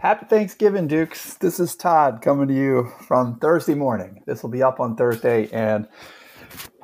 [0.00, 1.34] Happy Thanksgiving, Dukes.
[1.34, 4.22] This is Todd coming to you from Thursday morning.
[4.26, 5.88] This will be up on Thursday, and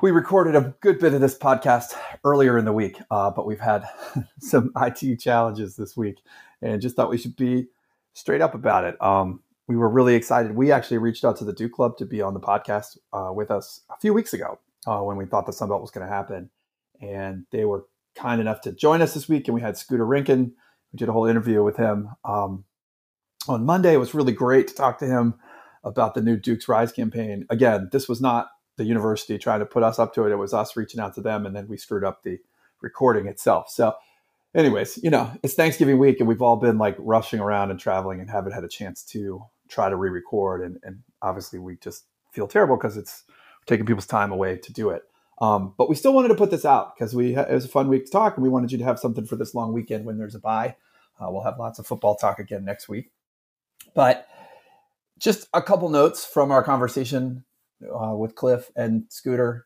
[0.01, 1.93] we recorded a good bit of this podcast
[2.25, 3.85] earlier in the week, uh, but we've had
[4.41, 6.17] some IT challenges this week,
[6.61, 7.67] and just thought we should be
[8.11, 9.01] straight up about it.
[9.01, 10.53] Um, we were really excited.
[10.53, 13.49] We actually reached out to the Duke Club to be on the podcast uh, with
[13.49, 16.13] us a few weeks ago uh, when we thought the Sun Belt was going to
[16.13, 16.49] happen,
[16.99, 19.47] and they were kind enough to join us this week.
[19.47, 20.51] And we had Scooter Rinkin.
[20.91, 22.09] We did a whole interview with him.
[22.25, 22.65] Um,
[23.49, 23.93] on Monday.
[23.93, 25.35] It was really great to talk to him
[25.83, 27.45] about the new Duke's Rise campaign.
[27.49, 30.31] Again, this was not the university trying to put us up to it.
[30.31, 32.39] It was us reaching out to them, and then we screwed up the
[32.81, 33.69] recording itself.
[33.69, 33.95] So,
[34.53, 38.19] anyways, you know, it's Thanksgiving week, and we've all been like rushing around and traveling
[38.19, 40.61] and haven't had a chance to try to re-record.
[40.61, 43.23] And, and obviously, we just feel terrible because it's
[43.65, 45.03] taking people's time away to do it.
[45.39, 47.89] Um, but we still wanted to put this out because we it was a fun
[47.89, 50.17] week to talk, and we wanted you to have something for this long weekend when
[50.17, 50.75] there's a bye.
[51.19, 53.11] Uh, we'll have lots of football talk again next week.
[53.95, 54.27] But
[55.17, 57.45] just a couple notes from our conversation
[57.83, 59.65] uh, with Cliff and Scooter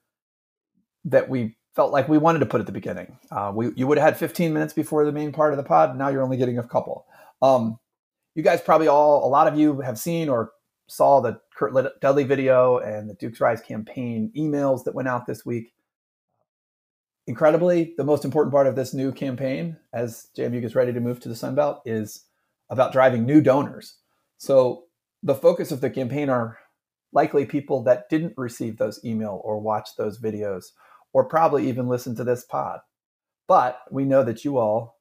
[1.06, 3.18] that we felt like we wanted to put at the beginning.
[3.32, 5.98] Uh, we you would have had 15 minutes before the main part of the pod.
[5.98, 7.06] Now you're only getting a couple.
[7.42, 7.80] Um,
[8.36, 10.52] you guys probably all, a lot of you have seen or
[10.88, 15.46] saw the Curt Dudley video and the Duke's Rise campaign emails that went out this
[15.46, 15.74] week.
[17.28, 21.20] Incredibly, the most important part of this new campaign, as JMU gets ready to move
[21.20, 22.26] to the Sun Belt, is
[22.70, 23.98] about driving new donors.
[24.40, 24.86] So
[25.22, 26.58] the focus of the campaign are
[27.12, 30.68] likely people that didn't receive those email or watch those videos
[31.12, 32.80] or probably even listen to this pod.
[33.48, 34.98] But we know that you all,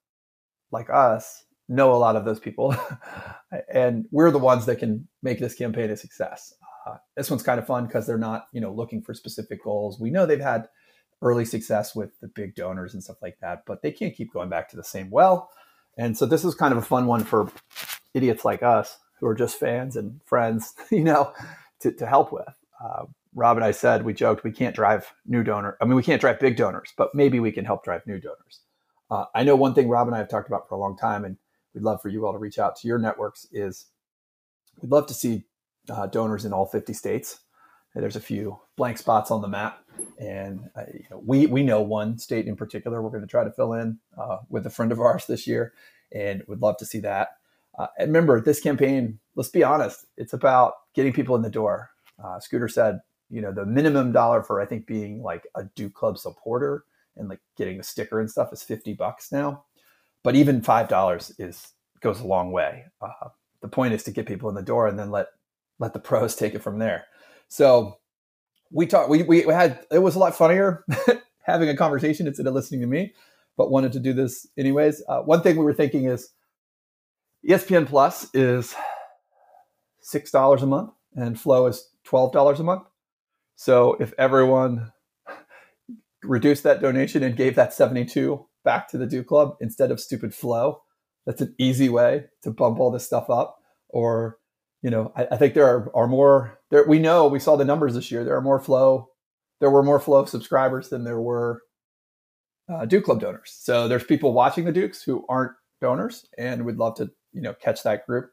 [0.73, 2.75] like us, know a lot of those people.
[3.73, 6.53] and we're the ones that can make this campaign a success.
[6.87, 10.01] Uh, this one's kind of fun because they're not, you know, looking for specific goals.
[10.01, 10.69] We know they've had
[11.23, 14.49] early success with the big donors and stuff like that, but they can't keep going
[14.49, 15.51] back to the same well.
[15.97, 17.53] And so this is kind of a fun one for
[18.15, 21.33] idiots like us who are just fans and friends, you know,
[21.81, 22.49] to, to help with.
[22.83, 25.77] Uh, Rob and I said, we joked, we can't drive new donor.
[25.81, 28.61] I mean, we can't drive big donors, but maybe we can help drive new donors.
[29.11, 31.25] Uh, I know one thing Rob and I have talked about for a long time,
[31.25, 31.37] and
[31.75, 33.87] we'd love for you all to reach out to your networks is
[34.81, 35.45] we'd love to see
[35.89, 37.41] uh, donors in all 50 states.
[37.95, 39.83] There's a few blank spots on the map.
[40.19, 43.45] And uh, you know, we, we know one state in particular we're going to try
[43.45, 45.73] to fill in uh, with a friend of ours this year
[46.13, 47.38] and would love to see that.
[47.79, 51.91] Uh, and remember, this campaign, let's be honest, it's about getting people in the door.
[52.23, 53.01] Uh, Scooter said,
[53.31, 56.85] you know, the minimum dollar for I think being like a Duke Club supporter
[57.17, 59.65] and like getting a sticker and stuff is 50 bucks now.
[60.25, 61.69] But even $5 is
[62.01, 62.85] goes a long way.
[63.01, 63.29] Uh,
[63.61, 65.29] the point is to get people in the door and then let
[65.79, 67.07] let the pros take it from there.
[67.49, 67.99] So
[68.71, 69.09] we talked.
[69.09, 70.85] We, we had it was a lot funnier
[71.43, 73.15] having a conversation instead of listening to me,
[73.57, 75.03] but wanted to do this anyways.
[75.09, 76.31] Uh, one thing we were thinking is
[77.47, 78.75] ESPN Plus is
[80.01, 82.85] six dollars a month, and Flo is twelve dollars a month.
[83.57, 84.93] So if everyone
[86.23, 90.35] reduced that donation and gave that seventy-two back to the Duke Club instead of stupid
[90.35, 90.83] Flo,
[91.27, 93.59] that's an easy way to bump all this stuff up.
[93.91, 94.39] Or,
[94.83, 96.59] you know, I, I think there are, are more.
[96.71, 98.25] There, we know we saw the numbers this year.
[98.25, 99.09] There are more Flo.
[99.61, 101.63] There were more Flo subscribers than there were
[102.71, 103.57] uh, Duke Club donors.
[103.59, 107.55] So there's people watching the Dukes who aren't donors, and we'd love to you know
[107.55, 108.31] catch that group.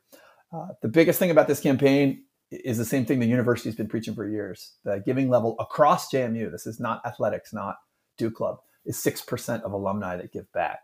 [0.53, 4.16] Uh, the biggest thing about this campaign is the same thing the university's been preaching
[4.16, 4.73] for years.
[4.83, 7.75] The giving level across JMU, this is not athletics, not
[8.17, 10.81] Duke Club, is 6% of alumni that give back.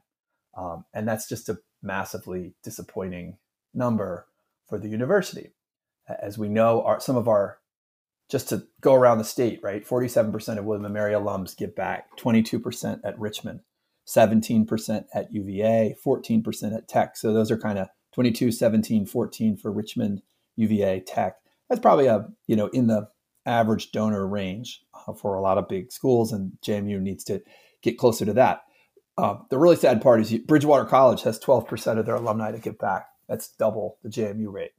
[0.57, 3.37] Um, and that's just a massively disappointing
[3.73, 4.27] number
[4.67, 5.51] for the university.
[6.07, 7.59] As we know, our, some of our,
[8.29, 9.85] just to go around the state, right?
[9.85, 13.61] 47% of William & Mary alums give back, 22% at Richmond,
[14.07, 17.15] 17% at UVA, 14% at Tech.
[17.15, 20.21] So those are kind of 22, 17, 14 for Richmond,
[20.55, 21.37] UVA, Tech.
[21.69, 23.07] That's probably a you know in the
[23.45, 27.41] average donor range uh, for a lot of big schools, and JMU needs to
[27.81, 28.61] get closer to that.
[29.17, 32.77] Uh, the really sad part is Bridgewater College has 12% of their alumni to give
[32.77, 33.07] back.
[33.27, 34.71] That's double the JMU rate.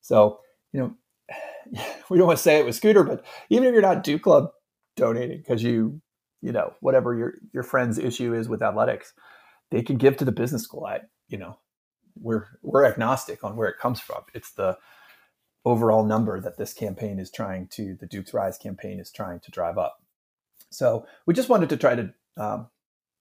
[0.00, 0.40] So
[0.72, 0.94] you know
[2.08, 4.50] we don't want to say it with Scooter, but even if you're not Duke Club
[4.96, 6.00] donating because you
[6.40, 9.12] you know whatever your your friend's issue is with athletics,
[9.70, 10.84] they can give to the business school.
[10.84, 11.58] I you know
[12.20, 14.22] we're we're agnostic on where it comes from.
[14.34, 14.78] It's the
[15.64, 19.50] overall number that this campaign is trying to the Duke's Rise campaign is trying to
[19.50, 20.00] drive up.
[20.70, 22.68] So we just wanted to try to um,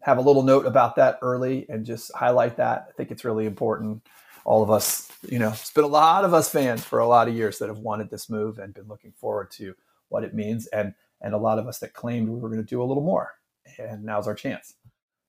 [0.01, 2.87] have a little note about that early and just highlight that.
[2.89, 4.05] I think it's really important.
[4.45, 7.27] All of us, you know, it's been a lot of us fans for a lot
[7.27, 9.73] of years that have wanted this move and been looking forward to
[10.09, 12.67] what it means, and and a lot of us that claimed we were going to
[12.67, 13.31] do a little more.
[13.79, 14.75] And now's our chance.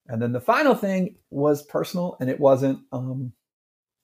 [0.07, 3.33] And then the final thing was personal, and it wasn't um,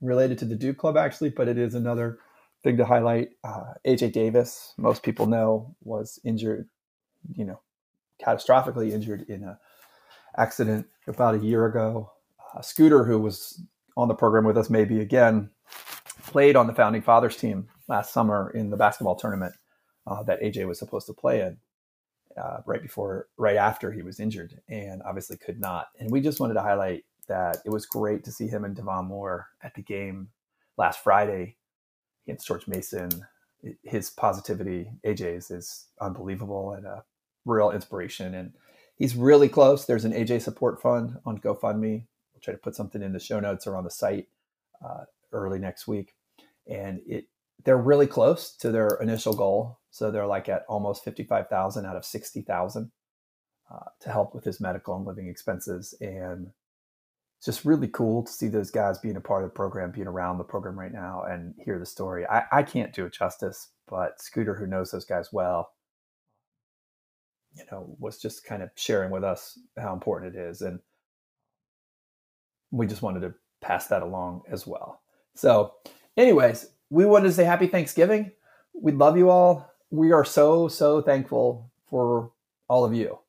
[0.03, 2.19] related to the Duke Club actually, but it is another
[2.63, 3.29] thing to highlight.
[3.43, 6.67] Uh, AJ Davis, most people know, was injured,
[7.35, 7.59] you know,
[8.23, 9.59] catastrophically injured in a
[10.37, 12.11] accident about a year ago.
[12.53, 13.61] Uh, Scooter, who was
[13.95, 15.49] on the program with us, maybe again,
[16.25, 19.53] played on the founding fathers team last summer in the basketball tournament
[20.07, 21.57] uh, that AJ was supposed to play in.
[22.35, 25.89] Uh, right before, right after he was injured, and obviously could not.
[25.99, 29.05] And we just wanted to highlight that it was great to see him and Devon
[29.05, 30.29] Moore at the game
[30.77, 31.55] last Friday
[32.25, 33.09] against George Mason.
[33.83, 37.03] His positivity, AJ's, is unbelievable and a
[37.45, 38.33] real inspiration.
[38.33, 38.53] And
[38.95, 39.85] he's really close.
[39.85, 42.05] There's an AJ support fund on GoFundMe.
[42.33, 44.27] We'll try to put something in the show notes or on the site
[44.83, 46.15] uh, early next week.
[46.67, 47.27] And it
[47.63, 49.79] they're really close to their initial goal.
[49.91, 52.91] So they're like at almost 55,000 out of 60,000
[53.71, 55.93] uh, to help with his medical and living expenses.
[56.01, 56.51] And
[57.43, 60.07] it's just really cool to see those guys being a part of the program, being
[60.07, 62.25] around the program right now and hear the story.
[62.25, 65.73] I, I can't do it justice, but Scooter, who knows those guys well,
[67.53, 70.61] you know, was just kind of sharing with us how important it is.
[70.61, 70.79] And
[72.71, 75.01] we just wanted to pass that along as well.
[75.35, 75.73] So,
[76.15, 78.31] anyways, we wanted to say happy Thanksgiving.
[78.73, 79.69] We love you all.
[79.89, 82.31] We are so, so thankful for
[82.69, 83.19] all of you.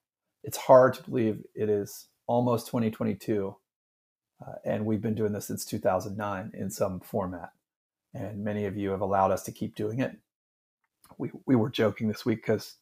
[0.44, 3.56] It's hard to believe it is almost 2022.
[4.46, 7.50] Uh, and we've been doing this since 2009 in some format.
[8.12, 10.17] And many of you have allowed us to keep doing it.
[11.19, 12.76] We, we were joking this week because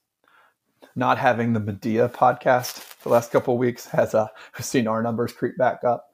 [0.97, 4.29] not having the Medea podcast the last couple of weeks has uh,
[4.61, 6.09] seen our numbers creep back up.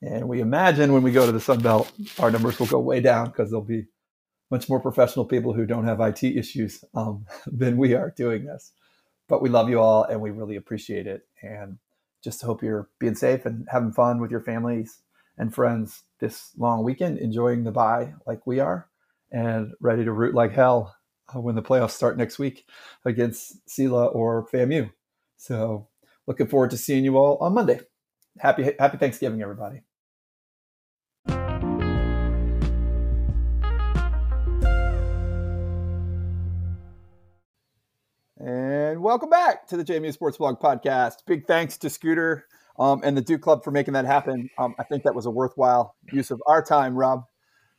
[0.00, 3.00] And we imagine when we go to the Sun Belt, our numbers will go way
[3.00, 3.86] down because there'll be
[4.50, 8.72] much more professional people who don't have IT issues um, than we are doing this.
[9.28, 11.26] But we love you all and we really appreciate it.
[11.42, 11.78] And
[12.22, 15.02] just to hope you're being safe and having fun with your families
[15.38, 18.88] and friends this long weekend, enjoying the bye like we are,
[19.30, 20.94] and ready to root like hell
[21.34, 22.66] uh, when the playoffs start next week
[23.04, 24.90] against SELA or FAMU.
[25.36, 25.88] So
[26.26, 27.80] looking forward to seeing you all on Monday.
[28.38, 29.82] Happy Happy Thanksgiving, everybody.
[39.02, 41.26] Welcome back to the JMU Sports Blog podcast.
[41.26, 42.46] Big thanks to Scooter
[42.78, 44.48] um, and the Duke Club for making that happen.
[44.58, 47.24] Um, I think that was a worthwhile use of our time, Rob.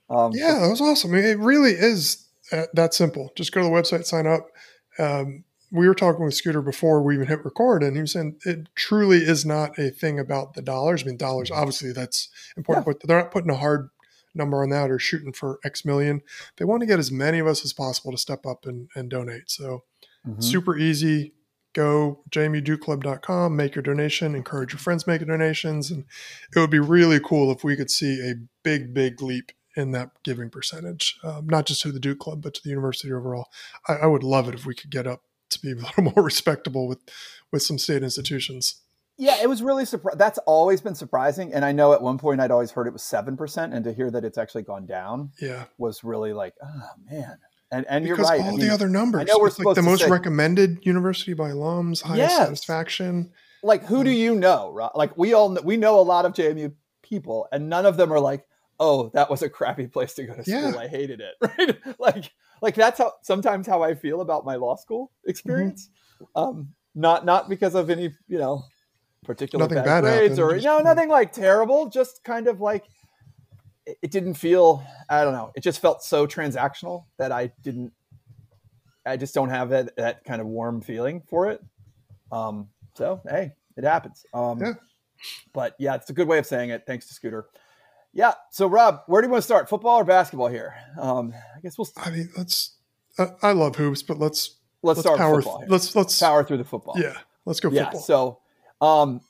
[0.10, 1.16] Um, yeah, that was awesome.
[1.16, 3.32] It really is uh, that simple.
[3.36, 4.50] Just go to the website, sign up.
[5.00, 8.38] Um, we were talking with Scooter before we even hit record, and he was saying
[8.46, 11.04] it truly is not a thing about the dollars.
[11.04, 11.60] I mean, dollars, mm-hmm.
[11.60, 12.28] obviously, that's
[12.58, 12.94] important, yeah.
[13.00, 13.90] but they're not putting a hard
[14.36, 16.22] number on that or shooting for X million.
[16.58, 19.10] They want to get as many of us as possible to step up and, and
[19.10, 19.50] donate.
[19.50, 19.84] So
[20.28, 20.42] Mm-hmm.
[20.42, 21.34] Super easy.
[21.74, 25.90] Go jmudukeclub.com, make your donation, encourage your friends making donations.
[25.90, 26.06] And
[26.56, 30.12] it would be really cool if we could see a big, big leap in that
[30.24, 33.48] giving percentage, um, not just to the Duke Club, but to the university overall.
[33.88, 36.24] I, I would love it if we could get up to be a little more
[36.24, 37.00] respectable with,
[37.52, 38.76] with some state institutions.
[39.18, 40.18] Yeah, it was really surprising.
[40.18, 43.04] That's always been surprising, and I know at one point I'd always heard it was
[43.04, 46.90] seven percent, and to hear that it's actually gone down, yeah, was really like, oh
[47.10, 47.38] man.
[47.74, 48.40] And, and because you're right.
[48.40, 51.34] all I mean, the other numbers, I know we're like the most say, recommended university
[51.34, 52.38] by alums, highest yes.
[52.38, 53.32] satisfaction.
[53.64, 54.72] Like, who do you know?
[54.72, 54.92] Right?
[54.94, 58.20] Like, we all we know a lot of JMU people, and none of them are
[58.20, 58.46] like,
[58.80, 60.72] "Oh, that was a crappy place to go to school.
[60.72, 60.78] Yeah.
[60.78, 61.78] I hated it." Right?
[62.00, 62.32] like,
[62.62, 65.90] like that's how sometimes how I feel about my law school experience.
[66.22, 66.40] Mm-hmm.
[66.40, 68.64] Um, not not because of any you know
[69.26, 70.60] particular nothing bad, bad grades happened.
[70.60, 71.90] or no, nothing like terrible.
[71.90, 72.84] Just kind of like
[73.86, 77.92] it didn't feel i don't know it just felt so transactional that i didn't
[79.06, 81.62] i just don't have that, that kind of warm feeling for it.
[82.32, 84.26] Um, so hey it happens.
[84.34, 84.74] Um, yeah.
[85.54, 86.84] but yeah it's a good way of saying it.
[86.88, 87.48] Thanks to scooter.
[88.14, 90.76] Yeah so rob where do you want to start football or basketball here?
[91.00, 92.78] Um, i guess we'll i mean let's
[93.18, 96.58] uh, i love hoops but let's let's, let's start power football let's let's power through
[96.58, 96.96] the football.
[96.98, 97.92] Yeah let's go football.
[97.94, 98.40] yeah so
[98.82, 99.22] um,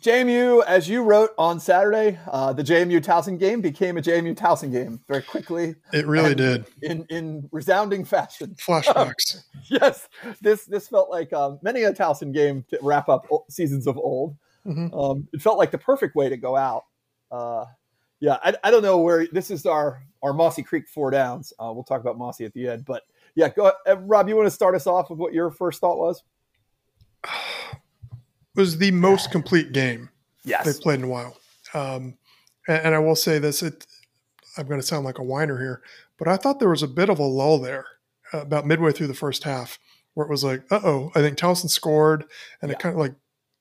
[0.00, 4.72] JMU, as you wrote on Saturday, uh, the JMU Towson game became a JMU Towson
[4.72, 5.74] game very quickly.
[5.92, 8.56] It really did in in resounding fashion.
[8.56, 9.44] Flashbacks.
[9.64, 10.08] yes,
[10.40, 14.36] this this felt like um, many a Towson game to wrap up seasons of old.
[14.66, 14.94] Mm-hmm.
[14.98, 16.84] Um, it felt like the perfect way to go out.
[17.30, 17.66] Uh,
[18.20, 21.52] yeah, I, I, don't know where this is our our Mossy Creek four downs.
[21.58, 23.02] Uh, we'll talk about Mossy at the end, but
[23.34, 24.28] yeah, go uh, Rob.
[24.28, 26.22] You want to start us off with what your first thought was?
[28.54, 30.10] was the most complete game
[30.44, 30.64] yes.
[30.64, 31.36] they've played in a while.
[31.72, 32.16] Um,
[32.68, 33.86] and, and, I will say this: it,
[34.56, 35.82] I'm going to sound like a whiner here,
[36.18, 37.86] but I thought there was a bit of a lull there
[38.32, 39.78] uh, about midway through the first half,
[40.14, 42.24] where it was like, "Uh oh!" I think Towson scored,
[42.62, 42.76] and yeah.
[42.76, 43.14] it kind of like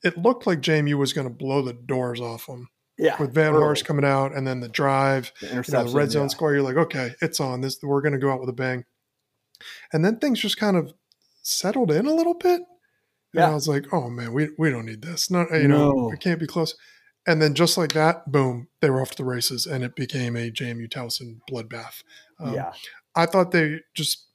[0.03, 2.69] it looked like JMU was going to blow the doors off them.
[2.97, 3.53] Yeah, with Van.
[3.53, 6.27] Horst coming out, and then the drive, The you know, the red zone yeah.
[6.27, 6.53] score.
[6.53, 7.61] You're like, okay, it's on.
[7.61, 8.85] This we're going to go out with a bang.
[9.91, 10.93] And then things just kind of
[11.41, 12.61] settled in a little bit.
[13.33, 13.49] And Yeah.
[13.51, 15.29] I was like, oh man, we we don't need this.
[15.31, 16.75] Not you know, it can't be close.
[17.25, 20.35] And then just like that, boom, they were off to the races, and it became
[20.35, 22.03] a JMU Towson bloodbath.
[22.39, 22.73] Um, yeah,
[23.15, 24.27] I thought they just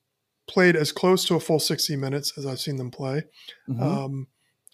[0.48, 3.24] played as close to a full 60 minutes as I've seen them play.
[3.68, 3.82] Mhm.
[3.82, 4.26] Um,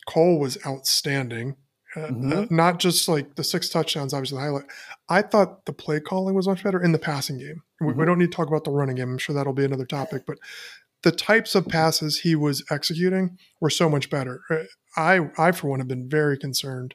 [0.08, 1.56] Cole was outstanding.
[1.96, 2.32] Uh, Mhm.
[2.32, 4.64] uh, not just like the six touchdowns, obviously the highlight.
[5.08, 7.62] I thought the play calling was much better in the passing game.
[7.80, 8.06] We, we Mhm.
[8.06, 9.10] don't need to talk about the running game.
[9.10, 10.38] I'm sure that'll be another topic, but
[11.04, 14.40] the types of passes he was executing were so much better.
[14.50, 14.64] Uh,
[14.96, 16.94] I, I for one, have been very concerned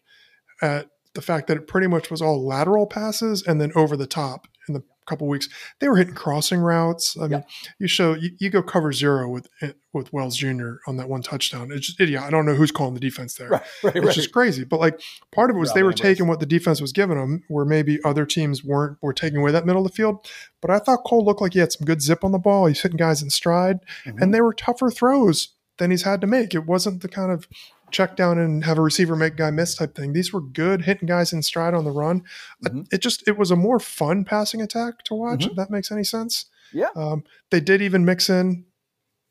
[0.61, 4.07] at the fact that it pretty much was all lateral passes and then over the
[4.07, 5.49] top in the couple weeks.
[5.79, 7.17] They were hitting crossing routes.
[7.19, 7.43] I mean,
[7.79, 9.47] you show you, you go cover zero with
[9.91, 10.75] with Wells Jr.
[10.87, 11.71] on that one touchdown.
[11.71, 12.21] It's just idiot.
[12.21, 13.49] I don't know who's calling the defense there.
[13.49, 14.15] right, right, It's right.
[14.15, 14.63] just crazy.
[14.63, 15.01] But like
[15.31, 17.99] part of it was they were taking what the defense was giving them, where maybe
[18.05, 20.25] other teams weren't were taking away that middle of the field.
[20.61, 22.67] But I thought Cole looked like he had some good zip on the ball.
[22.67, 24.21] He's hitting guys in stride, Mhm.
[24.21, 25.49] and they were tougher throws
[25.79, 26.53] than he's had to make.
[26.53, 27.47] It wasn't the kind of
[27.91, 30.13] check down and have a receiver make guy miss type thing.
[30.13, 32.23] These were good hitting guys in stride on the run.
[32.63, 32.87] Mhm.
[32.91, 35.41] It just it was a more fun passing attack to watch.
[35.45, 35.49] Mhm.
[35.51, 36.45] If that makes any sense.
[36.73, 36.89] Yeah.
[36.95, 38.65] Um, they did even mix in.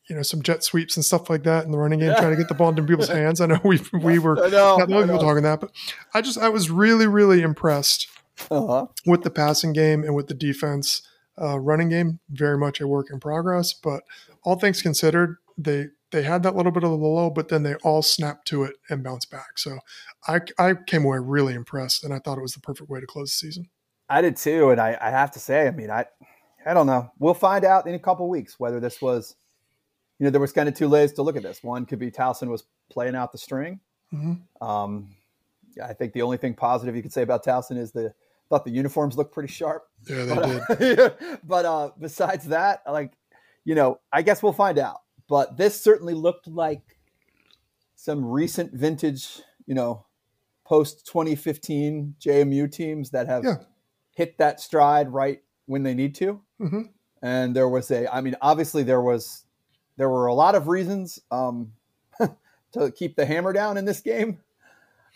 [0.09, 2.19] You know, some jet sweeps and stuff like that in the running game, Yeah.
[2.21, 3.41] trying to get the ball into people's hands.
[3.43, 5.71] I know we we were know, not the people talking that, but
[6.15, 8.09] I just I was really really impressed
[8.51, 8.87] Uh-huh.
[9.05, 11.03] with the passing game and with the defense.
[11.41, 14.03] Uh, running game very much a work in progress, but
[14.43, 17.75] all things considered, they they had that little bit of the low, but then they
[17.77, 19.59] all snapped to it and bounced back.
[19.59, 19.79] So
[20.27, 23.07] I I came away really impressed, and I thought it was the perfect way to
[23.07, 23.69] close the season.
[24.09, 26.07] I did too, and I, I have to say, I mean, I
[26.65, 27.11] I don't know.
[27.19, 29.37] We'll find out in a couple weeks whether this was,
[30.19, 31.63] you know, there was kind of two ways to look at this.
[31.63, 33.81] One could be Towson was playing out the string.
[34.13, 34.41] Mhm.
[34.61, 35.11] Um,
[35.83, 38.15] I think the only thing positive you could say about Towson is the
[38.49, 39.87] thought the uniforms looked pretty sharp.
[40.09, 40.99] Yeah, they But, did.
[41.01, 41.11] uh,
[41.45, 43.13] but uh, besides that, like,
[43.65, 45.01] you know, I guess we'll find out.
[45.29, 46.99] But this certainly looked like
[47.95, 50.07] some recent vintage, you know,
[50.65, 53.57] post 2015 JMU teams that have Yeah.
[54.15, 56.41] hit that stride right when they need to.
[56.59, 56.83] hmm
[57.23, 59.45] And there was a, I mean, obviously there was,
[59.97, 61.73] there were a lot of reasons um,
[62.73, 64.41] to keep the hammer down in this game.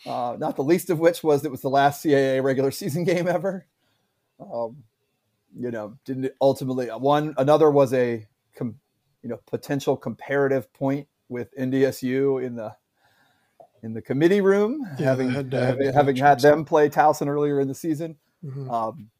[0.04, 3.28] Uh, not the least of which was it was the last CAA regular season game
[3.28, 3.66] ever.
[4.40, 4.82] Um,
[5.56, 8.26] you know, didn't ultimately one another was a
[8.56, 8.80] com,
[9.22, 12.74] you know potential comparative point with NDSU in the
[13.82, 17.66] in the committee room, Yeah, having had having, having had them play Towson earlier in
[17.68, 18.16] the season.
[18.42, 19.10] hmm Um,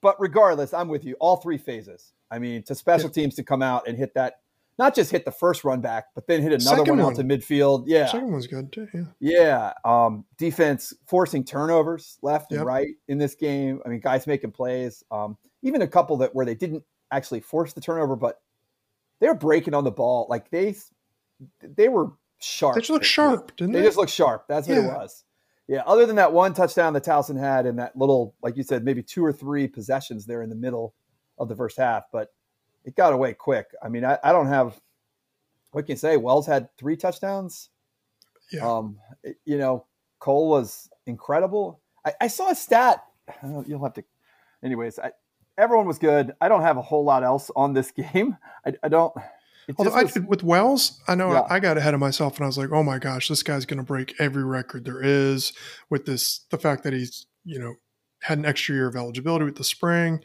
[0.00, 1.16] but regardless, I'm with you.
[1.18, 2.12] All three phases.
[2.30, 4.34] I mean, to special teams to come out and hit that,
[4.78, 7.24] not just hit the first run back, but then hit another Second one out to
[7.24, 7.84] midfield.
[7.86, 8.88] Yeah, Second one's good too.
[8.92, 9.04] Yeah.
[9.20, 9.72] yeah.
[9.84, 12.58] Um, defense forcing turnovers left Yep.
[12.58, 13.80] and right in this game.
[13.84, 15.02] I mean, guys making plays.
[15.10, 18.40] Um, even a couple that where they didn't actually force the turnover, but
[19.20, 20.26] they were breaking on the ball.
[20.28, 20.74] Like they,
[21.62, 22.74] they were sharp.
[22.74, 23.86] They just look sharp, didn't They they?
[23.86, 24.46] just look sharp.
[24.48, 25.24] That's what it was.
[25.66, 25.82] Yeah.
[25.86, 29.02] Other than that one touchdown that Towson had and that little, like you said, maybe
[29.02, 30.94] two or three possessions there in the middle
[31.38, 32.32] of the first half, but
[32.84, 33.68] it got away quick.
[33.82, 34.78] I mean, I, I don't have,
[35.72, 36.16] what can you say?
[36.18, 37.70] Wells had three touchdowns.
[38.52, 38.68] Yeah.
[38.68, 39.86] Um, it- you know,
[40.18, 41.80] Cole was incredible.
[42.04, 43.02] I, I saw a stat.
[43.66, 44.04] You'll have to,
[44.62, 44.98] anyways.
[44.98, 45.12] I,
[45.58, 46.34] everyone was good.
[46.40, 48.36] I don't have a whole lot else on this game.
[48.66, 49.12] I, I don't.
[49.78, 51.40] Although just I, was- with Wells, I know Yeah.
[51.48, 53.64] I, I got ahead of myself and I was like, oh my gosh, this guy's
[53.64, 55.52] going to break every record there is
[55.88, 57.74] with this, the fact that he's, you know,
[58.22, 60.20] had an extra year of eligibility with the spring.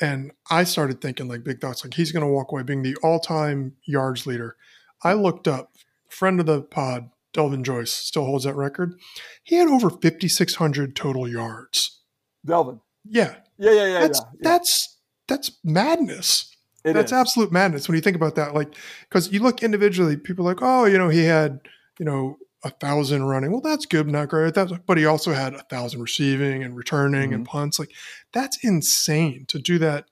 [0.00, 2.96] And I started thinking like big thoughts, like he's going to walk away being the
[3.02, 4.56] all time yards leader.
[5.02, 5.72] I looked up,
[6.08, 8.94] friend of the pod, Delvin Joyce, still holds that record.
[9.42, 12.00] He had over 5,600 total yards.
[12.46, 12.80] Delvin.
[13.04, 13.36] Yeah.
[13.58, 14.26] Yeah, yeah, yeah, that's, yeah.
[14.32, 14.50] yeah.
[14.50, 16.54] that's, that's madness.
[16.84, 17.18] It That's is.
[17.18, 18.54] absolute madness when you think about that.
[18.54, 18.74] Like,
[19.08, 21.60] because you look individually, people are like, oh, you know, he had,
[21.98, 23.50] you know, a thousand running.
[23.50, 24.54] Well, that's good, not great.
[24.54, 27.50] That's, but he also had a thousand receiving and returning and mm-hmm.
[27.50, 27.78] punts.
[27.78, 27.90] Like,
[28.32, 30.06] that's insane to do that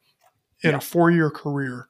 [0.63, 0.79] in Yeah.
[0.79, 1.89] a four year career.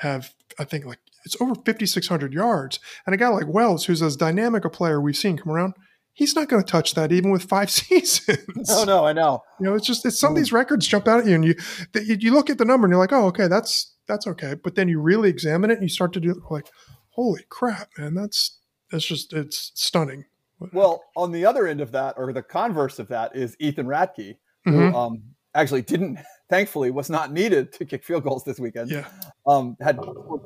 [0.00, 3.86] Have I think like it's over fifty six hundred yards, and a guy like Wells,
[3.86, 5.74] who's as dynamic a player we've seen come around,
[6.16, 8.68] he's not going to touch that even with five seasons.
[8.68, 9.42] No, no, I know.
[9.60, 11.54] You know, it's just it's some of these records jump out at you, and you
[11.94, 14.54] you, look at the number and you're like, oh, okay, that's that's okay.
[14.54, 16.68] But then you really examine it and you start to do it like,
[17.10, 18.58] holy crap, man, that's
[18.90, 20.24] that's just it's stunning.
[20.72, 24.38] Well, on the other end of that, or the converse of that, is Ethan Ratke,
[24.66, 24.90] Mhm.
[24.90, 25.22] who um,
[25.54, 26.18] actually didn't,
[26.48, 28.90] thankfully, was not needed to kick field goals this weekend.
[28.90, 29.06] Yeah,
[29.46, 29.98] Um, had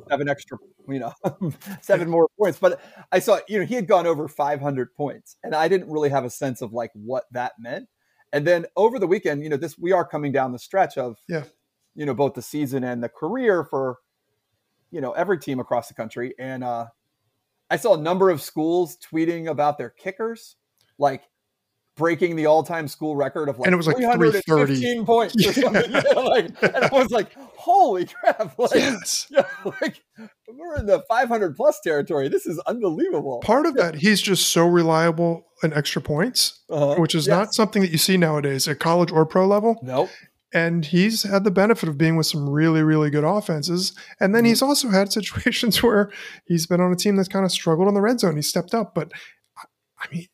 [0.09, 1.12] seven extra, you know,
[1.80, 2.59] seven more points.
[2.59, 2.80] But
[3.12, 6.25] I saw, you know, he had gone over 500 points, and I didn't really have
[6.25, 7.88] a sense of like what that meant.
[8.33, 11.16] And then over the weekend, you know, this we are coming down the stretch of
[11.28, 11.45] Yeah.
[11.95, 13.99] you know, both the season and the career for
[14.92, 16.35] you know every team across the country.
[16.38, 16.87] And uh
[17.71, 20.57] I saw a number of schools tweeting about their kickers,
[20.99, 21.23] like
[22.00, 25.90] breaking the all-time school record of like And it was like 315 points or something.
[25.92, 26.02] Yeah.
[26.11, 28.54] Yeah, like, and I was like, holy crap!
[28.59, 29.26] Like, yes.
[29.30, 29.45] yeah,
[29.83, 30.02] like
[30.49, 32.28] we're in the 500 plus territory.
[32.28, 33.40] This is unbelievable.
[33.45, 36.95] Part of that, he's just so reliable in extra points, Uh-huh.
[36.97, 37.37] which is Yes.
[37.37, 39.76] not something that you see nowadays at college or pro level.
[39.83, 40.09] Nope.
[40.52, 43.92] And he's had the benefit of being with some really, really good offenses.
[44.19, 44.49] And then Mhm.
[44.49, 46.11] he's also had situations where
[46.47, 48.35] he's been on a team that's kind of struggled in the red zone.
[48.37, 49.12] He stepped up, but
[49.57, 49.66] I-
[50.02, 50.26] I mean,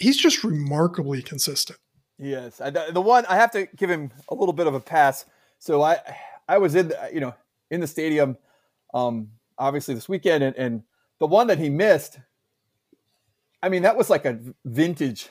[0.00, 1.78] he's just remarkably consistent.
[2.18, 5.24] Yes, I, the one I have to give him a little bit of a pass.
[5.58, 5.98] So I
[6.48, 7.34] I was in the, you know
[7.70, 8.36] in the stadium,
[8.92, 10.82] um, obviously this weekend, and, and
[11.20, 12.18] the one that he missed.
[13.62, 15.28] I mean, that was like a vintage,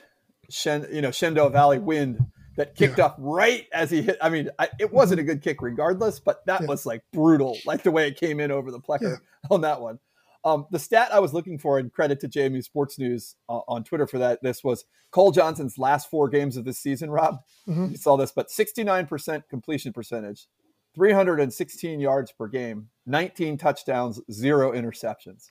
[0.48, 2.24] Shen, you know, Shenandoah Valley wind
[2.56, 3.06] that kicked Yeah.
[3.06, 4.18] up right as he hit.
[4.22, 6.66] I mean, I, it wasn't a good kick regardless, but that Yeah.
[6.68, 9.18] was like brutal, like the way it came in over the plecker
[9.50, 9.98] on that one.
[10.44, 13.84] Um, the stat I was looking for, and credit to JMU Sports News uh, on
[13.84, 14.42] Twitter for that.
[14.42, 17.10] This was Cole Johnson's last four games of this season.
[17.10, 17.90] Rob, Mhm.
[17.90, 20.46] you saw this, but 69% completion percentage,
[20.94, 25.50] 316 yards per game, 19 touchdowns, zero interceptions.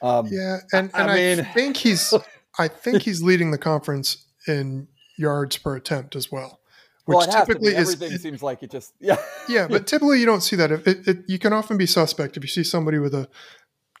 [0.00, 2.14] Um, Yeah, and, I and I, mean- think he's
[2.58, 6.60] I think he's leading the conference in yards per attempt as well.
[7.04, 7.52] Which well, it has to be.
[7.54, 9.16] typically is Everything seems like it just yeah.
[9.48, 10.70] yeah, but typically you don't see that.
[10.70, 13.28] It, it, it, you can often be suspect if you see somebody with a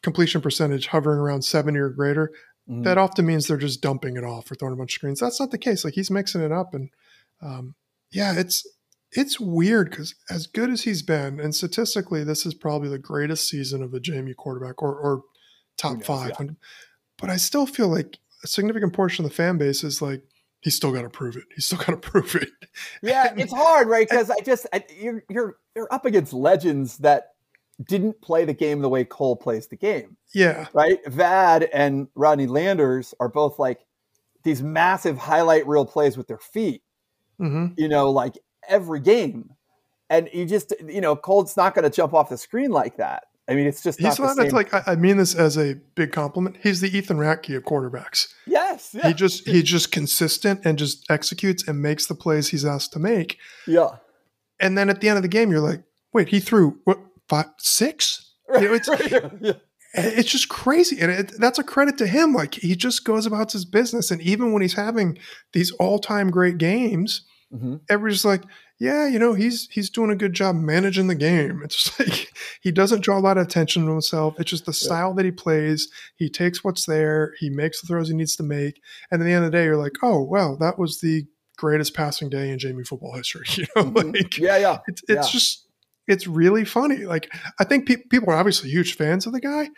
[0.02, 2.32] completion percentage hovering around seventy or greater.
[2.70, 2.84] Mhm.
[2.84, 5.20] That often means they're just dumping it off or throwing a bunch of screens.
[5.20, 5.84] That's not the case.
[5.84, 6.90] Like he's mixing it up, and
[7.40, 7.74] um,
[8.10, 8.66] yeah, it's
[9.10, 13.48] it's weird because as good as he's been, and statistically, this is probably the greatest
[13.48, 15.22] season of a JMU quarterback or, or
[15.76, 16.32] top knows, five.
[16.40, 16.46] yeah.
[17.18, 20.22] But I still feel like a significant portion of the fan base is like
[20.60, 21.44] he's still got to prove it.
[21.54, 22.48] He's still got to prove it.
[23.02, 24.08] yeah, it's hard, right?
[24.08, 27.31] Because I just I, you're you're you're up against legends that
[27.88, 30.98] didn't play the game the way Cole plays the game, Yeah, right?
[31.06, 33.80] Vad and Rodney Landers are both like
[34.44, 36.82] these massive highlight reel plays with their feet,
[37.38, 39.50] hmm you know, like every game,
[40.10, 43.24] and you just you know Cole's not going to jump off the screen like that.
[43.48, 44.36] I mean, it's just he's not not.
[44.36, 44.52] the same.
[44.52, 46.56] like I, I mean this as a big compliment.
[46.62, 48.28] He's the Ethan Ratke of quarterbacks.
[48.46, 52.64] yes, yeah, He just he's just consistent and just executes and makes the plays he's
[52.64, 53.38] asked to make.
[53.66, 53.96] yeah.
[54.60, 57.00] And then at the end of the game, you're like, wait, he threw what
[57.32, 58.30] five, six?
[58.54, 58.88] You know, it's
[59.42, 59.52] yeah.
[59.94, 62.34] it's just crazy, and it, that's a credit to him.
[62.34, 65.18] Like he just goes about his business, and even when he's having
[65.52, 67.22] these all time great games,
[67.54, 67.80] Mhm.
[67.90, 68.42] everybody's like,
[68.80, 71.60] yeah, you know, he's he's doing a good job managing the game.
[71.64, 72.28] It's just like
[72.62, 74.38] he doesn't draw a lot of attention to himself.
[74.40, 75.88] It's just the style that he plays.
[76.16, 79.32] He takes what's there, he makes the throws he needs to make, and at the
[79.32, 81.24] end of the day, you're like, oh well, that was the
[81.58, 83.46] greatest passing day in JMU football history.
[83.56, 84.14] You know, Mhm.
[84.16, 84.78] like yeah, yeah.
[84.88, 85.32] it's it's Yeah.
[85.38, 85.68] just
[86.08, 87.04] it's really funny.
[87.04, 89.68] Like I think pe- people are obviously huge fans of the guy,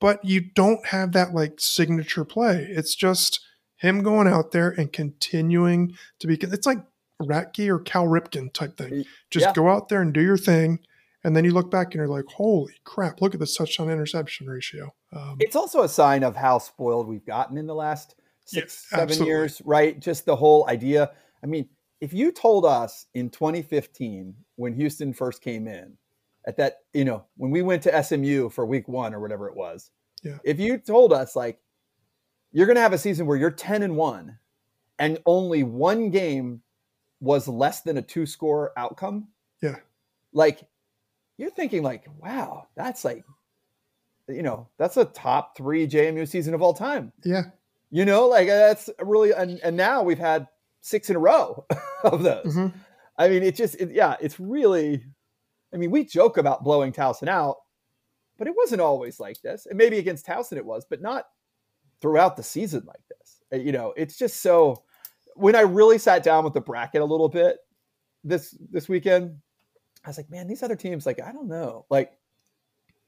[0.00, 2.66] but you don't have that like signature play.
[2.68, 3.40] It's just
[3.76, 6.34] him going out there and continuing to be.
[6.40, 6.78] It's like
[7.20, 9.04] Ratke or Cal Ripken type thing.
[9.30, 9.52] Just Yeah.
[9.52, 10.80] go out there and do your thing,
[11.22, 13.20] and then you look back and you're like, "Holy crap!
[13.20, 17.24] Look at this touchdown interception ratio." Um, It's also a sign of how spoiled we've
[17.26, 19.28] gotten in the last six, Yeah, seven absolutely.
[19.28, 20.00] years, right?
[20.00, 21.12] Just the whole idea.
[21.42, 21.68] I mean,
[22.02, 25.96] if you told us in 2015 when Houston first came in,
[26.48, 29.54] at that, you know, when we went to SMU for week one or whatever it
[29.56, 29.92] was,
[30.24, 30.38] Yeah.
[30.42, 31.60] if you told us like
[32.50, 34.36] you're going to have a season where you're 10 and one
[34.98, 36.62] and only one game
[37.20, 39.28] was less than a two score outcome,
[39.60, 39.76] Yeah.
[40.32, 40.58] like
[41.36, 43.24] you're thinking like, wow, that's like,
[44.28, 47.12] you know, that's a top three JMU season of all time.
[47.22, 47.44] yeah,
[47.90, 50.48] You know, like that's really, and, and now we've had
[50.80, 51.64] six in a row
[52.12, 52.54] of those.
[52.54, 52.72] mhm.
[53.18, 55.04] I mean, it just, it, yeah, it's really,
[55.72, 57.56] I mean, we joke about blowing Towson out,
[58.38, 59.66] but it wasn't always like this.
[59.66, 61.26] And maybe against Towson it was, but not
[62.00, 63.42] throughout the season like this.
[63.52, 64.82] Uh, You know, it's just so,
[65.34, 67.58] when I really sat down with the bracket a little bit
[68.24, 69.38] this, this weekend,
[70.04, 71.86] I was like, man, these other teams, like, I don't know.
[71.90, 72.12] Like,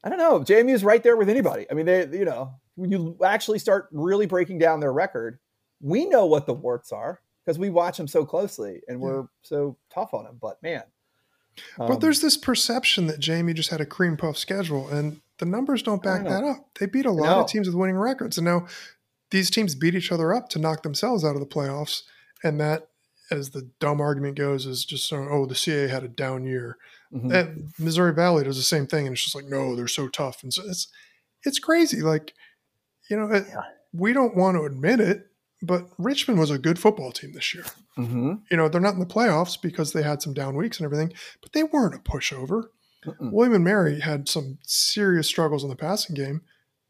[0.04, 0.40] I don't know.
[0.40, 1.66] JMU's right there with anybody.
[1.70, 5.38] I mean, they, you know, when you actually start really breaking down their record,
[5.80, 9.76] we know what the warts are because we watch them so closely and we're so
[9.90, 10.38] tough on them.
[10.40, 10.83] But man,
[11.78, 15.44] but um, there's this perception that JMU just had a cream puff schedule, and the
[15.46, 16.68] numbers don't back that up.
[16.78, 18.66] They beat a lot of teams with winning records, and now
[19.30, 22.02] these teams beat each other up to knock themselves out of the playoffs.
[22.42, 22.88] And that,
[23.30, 26.76] as the dumb argument goes, is just so, oh, the CA had a down year.
[27.12, 27.33] mhm.
[27.33, 30.42] And Missouri Valley does the same thing, and it's just like, no, they're so tough,
[30.42, 30.88] and so it's
[31.44, 32.00] it's crazy.
[32.02, 32.33] Like,
[33.11, 33.62] you know, it, Yeah.
[33.92, 35.26] we don't want to admit it,
[35.66, 37.64] but Richmond was a good football team this year.
[37.98, 38.33] Mm-hmm.
[38.50, 41.12] You know, they're not in the playoffs because they had some down weeks and everything,
[41.40, 42.64] but they weren't a pushover.
[43.20, 46.40] William and Mary had some serious struggles in the passing game,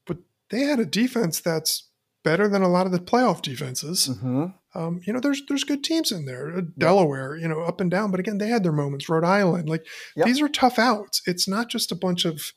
[0.06, 0.18] but
[0.50, 1.88] they had a defense that's
[2.22, 4.08] better than a lot of the playoff defenses.
[4.08, 4.46] Mm-hmm.
[4.76, 6.56] Um, you know, there's there's good teams in there.
[6.56, 9.08] Uh, Delaware, you know, up and down, but again, they had their moments.
[9.08, 9.84] Rhode Island, like
[10.16, 10.26] Yep.
[10.26, 11.20] these are tough outs.
[11.26, 12.52] It's not just a bunch of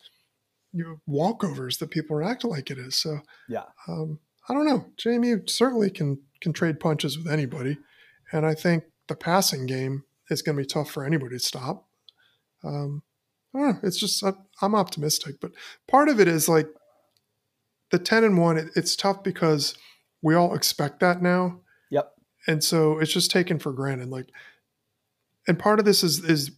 [0.73, 2.95] you know, walkovers that people are acting like it is.
[2.95, 3.63] So Yeah.
[3.87, 4.85] um, I don't know.
[4.97, 7.77] JMU certainly can can trade punches with anybody,
[8.31, 11.87] and I think the passing game is going to be tough for anybody to stop.
[12.63, 13.01] Um,
[13.55, 13.79] I don't know.
[13.83, 14.23] It's just
[14.61, 15.51] I'm optimistic, but
[15.87, 16.67] part of it is like
[17.91, 18.57] the ten and one.
[18.57, 19.75] It, it's tough because
[20.21, 22.13] we all expect that now, Yep.
[22.47, 24.09] and so it's just taken for granted.
[24.09, 24.29] Like,
[25.47, 26.51] and part of this is is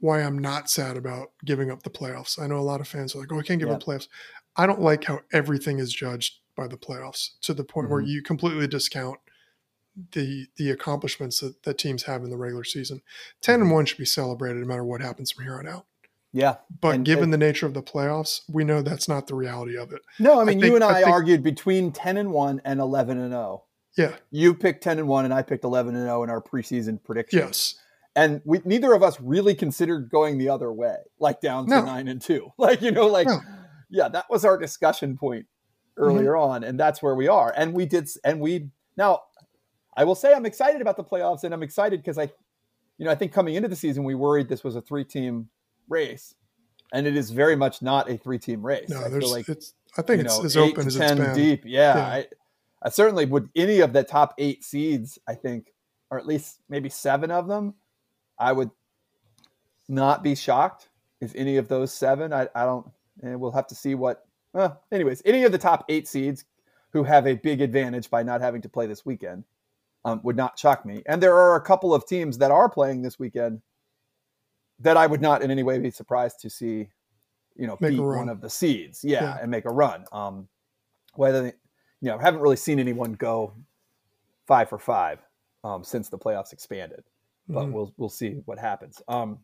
[0.00, 2.38] why I'm not sad about giving up the playoffs.
[2.40, 3.76] I know a lot of fans are like, "Oh, I can't give Yeah.
[3.76, 4.08] up playoffs."
[4.56, 8.08] I don't like how everything is judged by the playoffs to the point where Mhm.
[8.08, 9.18] you completely discount
[10.12, 13.02] the the accomplishments that, that teams have in the regular season.
[13.42, 15.86] 10 and one should be celebrated no matter what happens from here on out.
[16.32, 16.56] Yeah.
[16.80, 19.76] But And- given and- the nature of the playoffs, we know that's not the reality
[19.76, 20.00] of it.
[20.18, 22.80] No, I mean think- you and I I, think- argued between ten and one and
[22.80, 23.64] eleven and zero.
[23.98, 24.16] Yeah.
[24.30, 27.42] You picked ten and one, and I picked eleven and zero in our preseason predictions.
[27.42, 27.74] Yes.
[28.14, 31.84] and we neither of us really considered going the other way, like down to No.
[31.84, 32.52] nine and two.
[32.58, 33.40] Like you know, like No.
[33.90, 35.46] yeah, that was our discussion point
[36.02, 36.16] Mm-hmm.
[36.18, 37.52] earlier on, and that's where we are.
[37.56, 39.22] And we did, and we now,
[39.96, 42.30] I will say I'm excited about the playoffs, and I'm excited because I,
[42.98, 45.48] you know, I think coming into the season we worried this was a three team
[45.88, 46.34] race,
[46.92, 48.88] and it is very much not a three team race.
[48.88, 51.16] No, I there's feel like it's I think it's know, as open as it's 10
[51.18, 51.34] been.
[51.34, 51.62] deep.
[51.66, 52.04] Yeah, Yeah.
[52.04, 52.26] I,
[52.84, 55.18] I certainly would any of the top eight seeds.
[55.28, 55.72] I think,
[56.10, 57.74] or at least maybe seven of them,
[58.38, 58.70] I would
[59.88, 60.88] not be shocked
[61.20, 62.32] if any of those seven.
[62.32, 62.90] I, I don't.
[63.22, 64.24] And we'll have to see what.
[64.52, 66.44] Well, anyways, any of the top eight seeds
[66.90, 69.44] who have a big advantage by not having to play this weekend
[70.04, 71.02] um, would not shock me.
[71.06, 73.62] And there are a couple of teams that are playing this weekend
[74.80, 76.88] that I would not in any way be surprised to see,
[77.56, 79.38] you know, Make beat one of the seeds, yeah, Yeah.
[79.40, 80.04] and make a run.
[80.12, 80.48] Um,
[81.14, 81.52] whether they,
[82.00, 83.54] you know, haven't really seen anyone go
[84.46, 85.20] five for five
[85.62, 87.04] um, since the playoffs expanded,
[87.48, 87.72] but Mhm.
[87.72, 89.00] we'll we'll see what happens.
[89.08, 89.38] Um,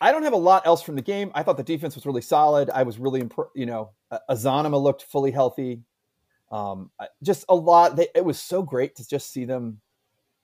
[0.00, 1.30] I don't have a lot else from the game.
[1.34, 2.70] I thought the defense was really solid.
[2.70, 3.90] I was really, impr- you know,
[4.30, 5.82] Azanama looked fully healthy.
[6.52, 6.90] Um,
[7.22, 7.96] just a lot.
[7.96, 9.80] They, it was so great to just see them.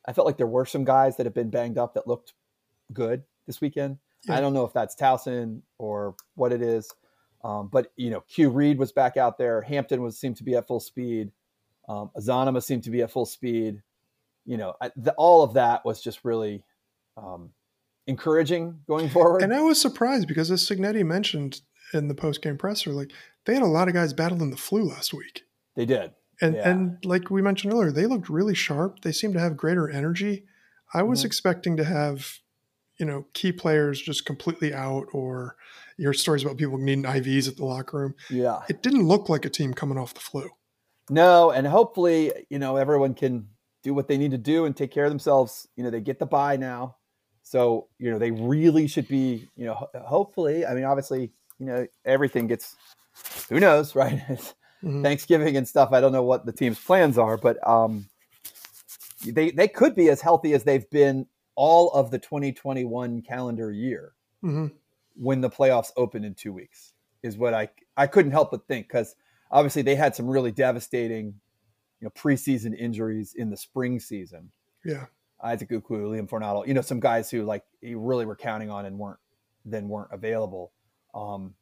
[0.06, 2.34] I felt like there were some guys that have been banged up that looked
[2.92, 3.98] good this weekend.
[4.26, 4.36] Yeah.
[4.36, 6.90] I don't know if that's Towson or what it is,
[7.42, 9.62] um, but you know, Q Reed was back out there.
[9.62, 11.30] Hampton was seemed to be at full speed.
[11.88, 13.82] Um, Azanama seemed to be at full speed.
[14.46, 16.64] You know, I, the, all of that was just really
[17.16, 17.50] um,
[18.06, 19.42] encouraging going forward.
[19.42, 21.60] And I was surprised because as Cignetti mentioned
[21.92, 23.10] in the post game presser, like
[23.46, 25.42] they had a lot of guys battling the flu last week.
[25.76, 26.12] they did.
[26.40, 26.68] And Yeah.
[26.70, 29.00] and like we mentioned earlier, they looked really sharp.
[29.02, 30.44] They seemed to have greater energy.
[30.92, 31.26] I was Mhm.
[31.26, 32.38] expecting to have,
[32.98, 35.56] you know, key players just completely out or
[35.96, 38.14] your stories about people needing IVs at the locker room.
[38.30, 38.62] Yeah.
[38.68, 40.48] It didn't look like a team coming off the flu.
[41.10, 43.48] No, and hopefully, you know, everyone can
[43.82, 45.66] do what they need to do and take care of themselves.
[45.76, 46.96] You know, they get the buy now.
[47.44, 51.66] So, you know, they really should be, you know, ho- hopefully, I mean, obviously, you
[51.66, 52.74] know, everything gets,
[53.48, 54.18] who knows, right?
[54.82, 55.02] Mhm.
[55.02, 55.92] Thanksgiving and stuff.
[55.92, 58.08] I don't know what the team's plans are, but um,
[59.26, 64.14] they, they could be as healthy as they've been all of the 2021 calendar year
[64.42, 64.72] Mhm.
[65.14, 68.88] when the playoffs open in two weeks is what I I couldn't help but think
[68.88, 69.14] because
[69.50, 71.26] obviously they had some really devastating,
[72.00, 74.50] you know, preseason injuries in the spring season.
[74.84, 75.06] Yeah.
[75.42, 78.86] Isaac Ukwu, Liam Fornadel, you know, some guys who like you really were counting on
[78.86, 79.18] and weren't
[79.64, 80.72] then weren't available.
[81.14, 81.54] Um,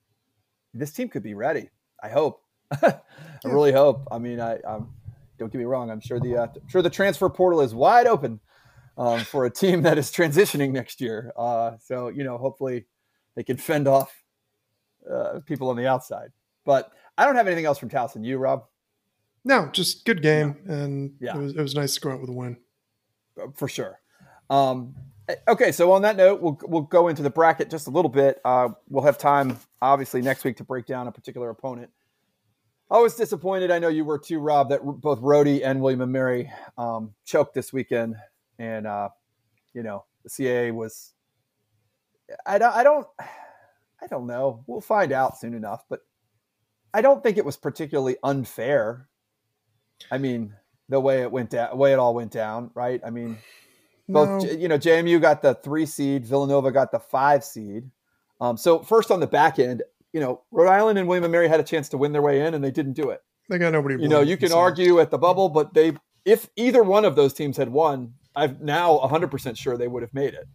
[0.74, 1.70] this team could be ready.
[2.02, 2.42] I hope.
[2.82, 3.00] I
[3.44, 4.06] really hope.
[4.10, 4.94] I mean, I um,
[5.38, 5.90] don't get me wrong.
[5.90, 8.40] I'm sure the uh, I'm sure the transfer portal is wide open
[8.96, 11.32] um, for a team that is transitioning next year.
[11.36, 12.86] Uh, so you know, hopefully
[13.36, 14.22] they can fend off
[15.10, 16.30] uh, people on the outside.
[16.64, 18.24] But I don't have anything else from Towson.
[18.24, 18.64] You, Rob,
[19.44, 20.56] No, just good game.
[20.66, 21.36] And Yeah.
[21.36, 22.56] it, was, it was nice to go out with a win.
[23.54, 24.00] For sure.
[24.50, 24.94] Um,
[25.48, 28.40] okay, so on that note, we'll we'll go into the bracket just a little bit.
[28.44, 31.90] Uh, we'll have time, obviously, next week to break down a particular opponent.
[32.90, 33.70] I was disappointed.
[33.70, 37.54] I know you were too, Rob, that both Rhody and William and Mary um, choked
[37.54, 38.16] this weekend,
[38.58, 39.08] and uh,
[39.72, 41.12] you know the CAA was.
[42.46, 42.74] I don't.
[42.74, 43.06] I don't.
[43.20, 44.64] I don't know.
[44.66, 46.00] We'll find out soon enough, but
[46.92, 49.08] I don't think it was particularly unfair.
[50.10, 50.54] I mean,
[50.92, 53.00] the way it went down, way it all went down, right?
[53.04, 53.38] I mean,
[54.08, 57.90] both No, you know JMU got the three seed, Villanova got the five seed.
[58.40, 61.48] Um, so first on the back end, you know, Rhode Island and William and Mary
[61.48, 63.22] had a chance to win their way in, and they didn't do it.
[63.48, 64.00] they got nobody.
[64.00, 67.16] You know, you can so- argue at the bubble, but they if either one of
[67.16, 70.46] those teams had won, I'm now 100% sure they would have made it.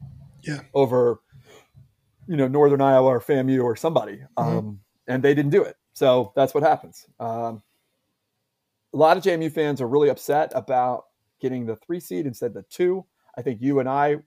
[0.43, 0.61] Yeah.
[0.73, 1.19] Over,
[2.27, 4.21] you know, Northern Iowa or FAMU or somebody.
[4.37, 4.57] Mhm.
[4.57, 5.75] Um, and they didn't do it.
[5.93, 7.05] So that's what happens.
[7.19, 7.61] Um,
[8.93, 11.05] a lot of JMU fans are really upset about
[11.39, 13.05] getting the three seed instead of the two.
[13.37, 14.17] I think you and I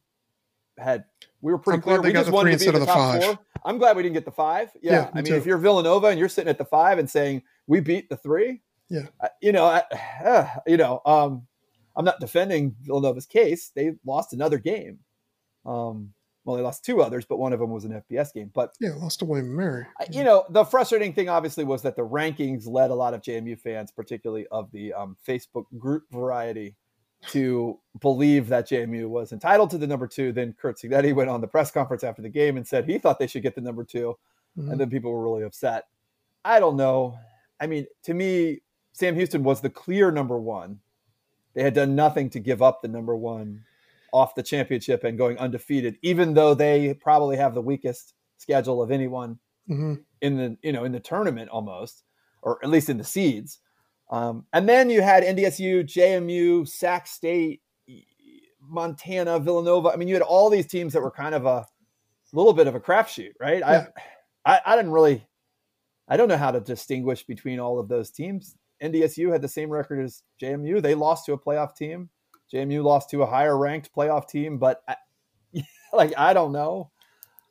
[0.78, 1.04] had
[1.40, 1.98] we were pretty I'm clear.
[2.00, 3.24] they We got just the wanted to be in the the top five.
[3.24, 3.38] four.
[3.64, 4.70] I'm glad we didn't get the five.
[4.82, 5.34] Yeah, Yeah, I mean, too.
[5.34, 8.62] if you're Villanova and you're sitting at the five and saying we beat the three,
[8.88, 9.06] Yeah.
[9.20, 9.82] uh, you know, I,
[10.24, 11.46] uh, you know, um,
[11.96, 13.70] I'm not defending Villanova's case.
[13.74, 15.00] They lost another game.
[15.66, 16.12] Um,
[16.44, 18.50] well, they lost two others, but one of them was an FBS game.
[18.54, 19.86] But Yeah, lost to William Mary.
[20.10, 23.58] You know, the frustrating thing obviously was that the rankings led a lot of JMU
[23.58, 26.76] fans, particularly of the um, Facebook group variety,
[27.28, 30.32] to believe that JMU was entitled to the number two.
[30.32, 33.18] Then Curt Cignetti went on the press conference after the game and said he thought
[33.18, 34.16] they should get the number two,
[34.58, 34.70] Mhm.
[34.72, 35.84] and then people were really upset.
[36.44, 37.18] I don't know.
[37.60, 40.80] I mean, to me, Sam Houston was the clear number one.
[41.52, 43.64] They had done nothing to give up the number one
[44.12, 48.90] off the championship and going undefeated, even though they probably have the weakest schedule of
[48.90, 50.02] anyone Mhm.
[50.22, 52.04] in the you know in the tournament almost,
[52.42, 53.58] or at least in the seeds.
[54.10, 57.62] Um, and then you had NDSU, JMU, Sac State,
[58.60, 59.90] Montana, Villanova.
[59.90, 61.66] I mean, you had all these teams that were kind of a
[62.32, 63.60] little bit of a crapshoot, right?
[63.60, 63.86] Yeah.
[64.44, 65.26] I, I I didn't really,
[66.08, 68.56] I don't know how to distinguish between all of those teams.
[68.82, 70.80] NDSU had the same record as JMU.
[70.82, 72.08] They lost to a playoff team.
[72.52, 74.96] JMU lost to a higher ranked playoff team, but I,
[75.92, 76.90] like I don't know.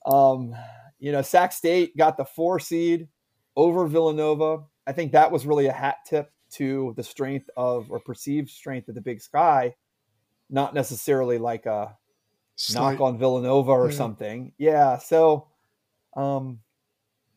[0.06, 0.56] Um,
[1.00, 3.08] you know, Sac State got the four seed
[3.56, 4.64] over Villanova.
[4.88, 8.90] I think that was really a hat tip to the strength of or perceived strength
[8.90, 9.76] of the Big Sky,
[10.50, 11.96] not necessarily like a
[12.56, 13.96] Slight- knock on Villanova or Yeah.
[13.98, 14.52] something.
[14.58, 14.98] Yeah.
[14.98, 15.48] So,
[16.18, 16.60] um,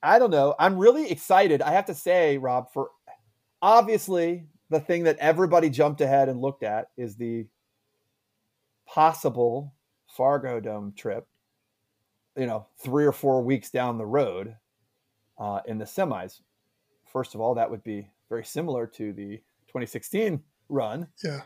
[0.02, 0.54] I don't know.
[0.58, 1.62] I'm really excited.
[1.62, 2.90] I have to say, Rob, for
[3.60, 7.46] obviously the thing that everybody jumped ahead and looked at is the
[8.92, 9.72] possible
[10.06, 11.26] Fargo Dome trip.
[12.36, 14.56] You know, three or four weeks down the road
[15.38, 16.40] uh, in the semis.
[17.10, 19.36] First of all, that would be very similar to the
[19.68, 21.08] 2016 run.
[21.22, 21.42] Yeah.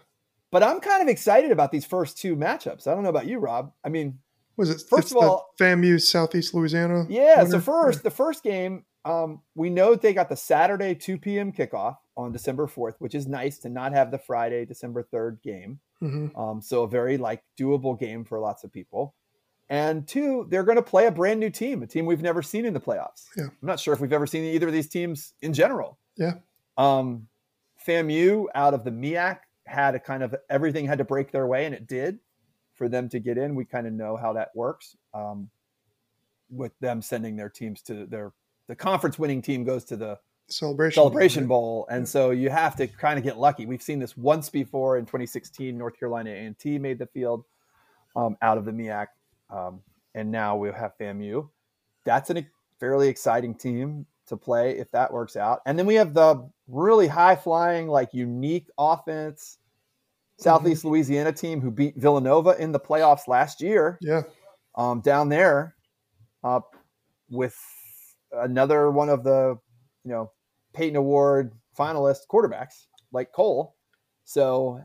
[0.52, 2.86] But I'm kind of excited about these first two matchups.
[2.86, 3.72] I don't know about you, Rob.
[3.84, 4.18] I mean,
[4.56, 7.04] Was it First of all- FAMU Southeast Louisiana?
[7.08, 7.42] yeah.
[7.42, 7.60] So winner?
[7.60, 11.52] first, the first game, um, we know they got the Saturday 2 p.m.
[11.52, 15.80] kickoff on December 4th, which is nice to not have the Friday December 3rd game.
[16.02, 16.36] Mhm.
[16.38, 19.14] Um, so a very like doable game for lots of people.
[19.68, 22.64] And two, they're going to play a brand new team, a team we've never seen
[22.64, 23.24] in the playoffs.
[23.36, 23.46] Yeah.
[23.46, 25.98] I'm not sure if we've ever seen either of these teams in general.
[26.16, 26.34] Yeah.
[26.76, 27.28] Um,
[27.84, 31.66] FAMU out of the MEAC had a kind of everything had to break their way,
[31.66, 32.20] and it did
[32.74, 33.54] for them to get in.
[33.54, 35.50] We kind of know how that works um,
[36.50, 38.32] with them sending their teams to their
[38.68, 40.94] the conference winning team goes to the Celebration.
[41.00, 41.86] celebration bowl.
[41.90, 43.66] And so you have to kind of get lucky.
[43.66, 47.44] We've seen this once before in 2016 north carolina a&t made the field
[48.14, 49.06] um, out of the MEAC
[49.50, 49.80] um,
[50.14, 51.48] and now we have famu
[52.04, 52.46] that's a
[52.78, 55.60] fairly exciting team to play if that works out.
[55.66, 59.58] And then we have the really high flying like unique offense
[60.38, 64.22] southeast louisiana team who beat villanova in the playoffs last year Yeah.
[64.76, 65.74] um, down there
[66.44, 66.60] uh,
[67.30, 67.56] with
[68.32, 69.56] another one of the
[70.04, 70.30] you know
[70.76, 73.74] Payton Award finalist quarterbacks like Cole.
[74.24, 74.80] So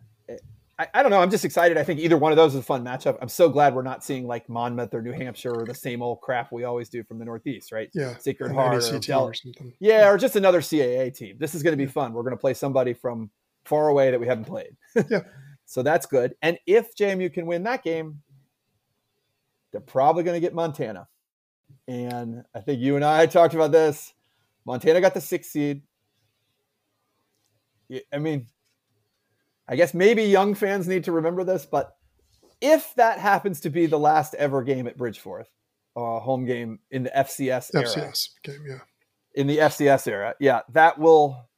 [0.80, 1.20] I, I don't know.
[1.20, 1.78] I'm just excited.
[1.78, 3.18] I think either one of those is a fun matchup.
[3.22, 6.22] I'm so glad we're not seeing like Monmouth or New Hampshire or the same old
[6.22, 7.90] crap we always do from the Northeast, right?
[7.94, 8.18] Yeah.
[8.18, 9.74] Sacred Heart or Del- or something.
[9.80, 11.36] yeah, or just another CAA team.
[11.40, 12.14] This is going to be fun.
[12.14, 13.30] We're going to play somebody from
[13.66, 14.76] far away that we haven't played.
[15.10, 15.22] Yeah.
[15.66, 16.36] So that's good.
[16.42, 18.22] And if JMU can win that game,
[19.72, 21.08] they're probably going to get Montana.
[21.88, 24.14] And I think you and I talked about this.
[24.65, 25.82] Montana got the sixth seed.
[28.13, 28.47] I mean,
[29.67, 31.95] I guess maybe young fans need to remember this, but
[32.62, 35.47] if that happens to be the last ever game at Bridgeforth,
[35.95, 38.63] uh, home game in the FCS era, FCS game.
[38.67, 38.80] Yeah.
[39.36, 41.50] in the FCS era, yeah, that will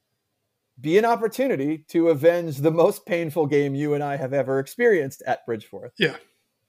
[0.80, 5.22] be an opportunity to avenge the most painful game you and I have ever experienced
[5.28, 5.92] at Bridgeforth.
[6.00, 6.16] Yeah.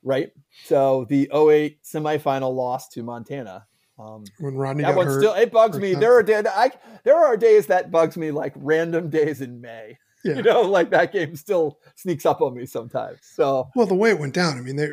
[0.02, 0.32] Right.
[0.64, 3.66] So the 08 semifinal loss to Montana.
[3.98, 5.92] Um, When Rodney that one still it bugs me.
[5.92, 6.00] time.
[6.00, 6.70] There are days I
[7.04, 9.98] there are days that bugs me like random days in May.
[10.24, 10.34] yeah.
[10.36, 13.18] You know, like that game still sneaks up on me sometimes.
[13.22, 14.90] So Well, the way it went down, I mean, they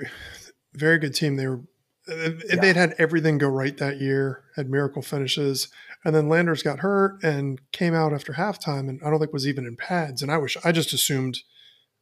[0.73, 1.35] very good team.
[1.35, 1.61] They were
[2.07, 2.55] Yeah.
[2.59, 5.69] they'd had everything go right that year, had miracle finishes,
[6.05, 9.47] and then Landers got hurt and came out after halftime, and I don't think was
[9.47, 10.21] even in pads.
[10.21, 11.39] And I wish I just assumed,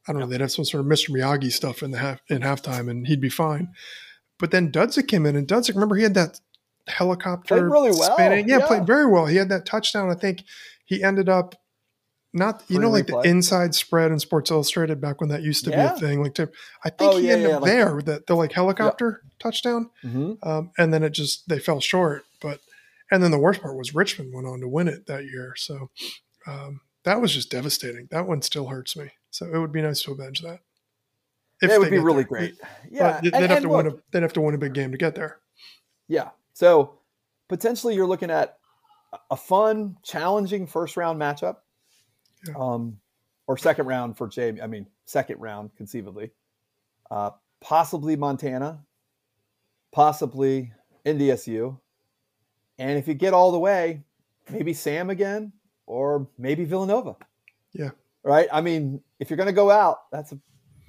[0.07, 1.09] I don't know, they'd have some sort of Mr.
[1.09, 3.69] Miyagi stuff in the half in halftime, and he'd be fine.
[4.37, 6.39] But then Dudzik came in, and Dudzik, remember, he had that
[6.89, 8.47] helicopter Played really well, spinning.
[8.49, 8.67] Yeah, yeah.
[8.67, 9.25] played very well.
[9.25, 10.09] He had that touchdown.
[10.09, 10.43] I think
[10.85, 11.55] he ended up
[12.31, 13.23] not you Free know like replay.
[13.23, 15.89] the inside spread in Sports Illustrated back when that used to Yeah.
[15.93, 16.21] be a thing.
[16.23, 16.49] Like to,
[16.85, 20.47] I think Oh, he yeah, ended up like- there that the like helicopter touchdown, Mm-hmm.
[20.47, 22.25] um, and then it just they fell short.
[22.41, 22.59] But
[23.11, 25.53] and then the worst part was Richmond went on to win it that year.
[25.57, 25.89] So
[26.45, 28.07] um, that was just devastating.
[28.11, 29.11] That one still hurts me.
[29.31, 30.59] So it would be nice to avenge that.
[31.61, 32.23] If it would be really there.
[32.25, 32.55] great.
[32.59, 34.73] But Yeah, they'd and- have and to win a they'd have to win a big
[34.73, 35.39] game to get there.
[36.07, 36.29] Yeah.
[36.59, 36.99] So
[37.47, 38.57] potentially you're looking at
[39.31, 41.55] a fun, challenging first round matchup.
[42.45, 42.53] Yeah.
[42.59, 42.99] Um,
[43.47, 44.61] or second round for Jamie.
[44.61, 46.31] I mean, second round conceivably.
[47.09, 47.29] Uh,
[47.61, 48.83] possibly Montana,
[49.93, 50.73] possibly
[51.05, 51.79] NDSU.
[52.77, 54.03] And if you get all the way,
[54.51, 55.53] maybe Sam again
[55.85, 57.15] or maybe Villanova.
[57.71, 57.91] Yeah.
[58.21, 58.49] Right?
[58.51, 60.39] I mean, if you're going to go out, that's a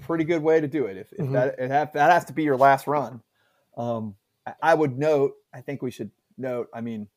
[0.02, 0.96] pretty good way to do it.
[0.96, 1.32] If, if Mhm.
[1.34, 3.22] that it that has to be your last run.
[3.76, 4.16] Um,
[4.62, 7.08] I, would note, I think we should note, I mean,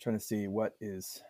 [0.00, 1.22] trying to see what is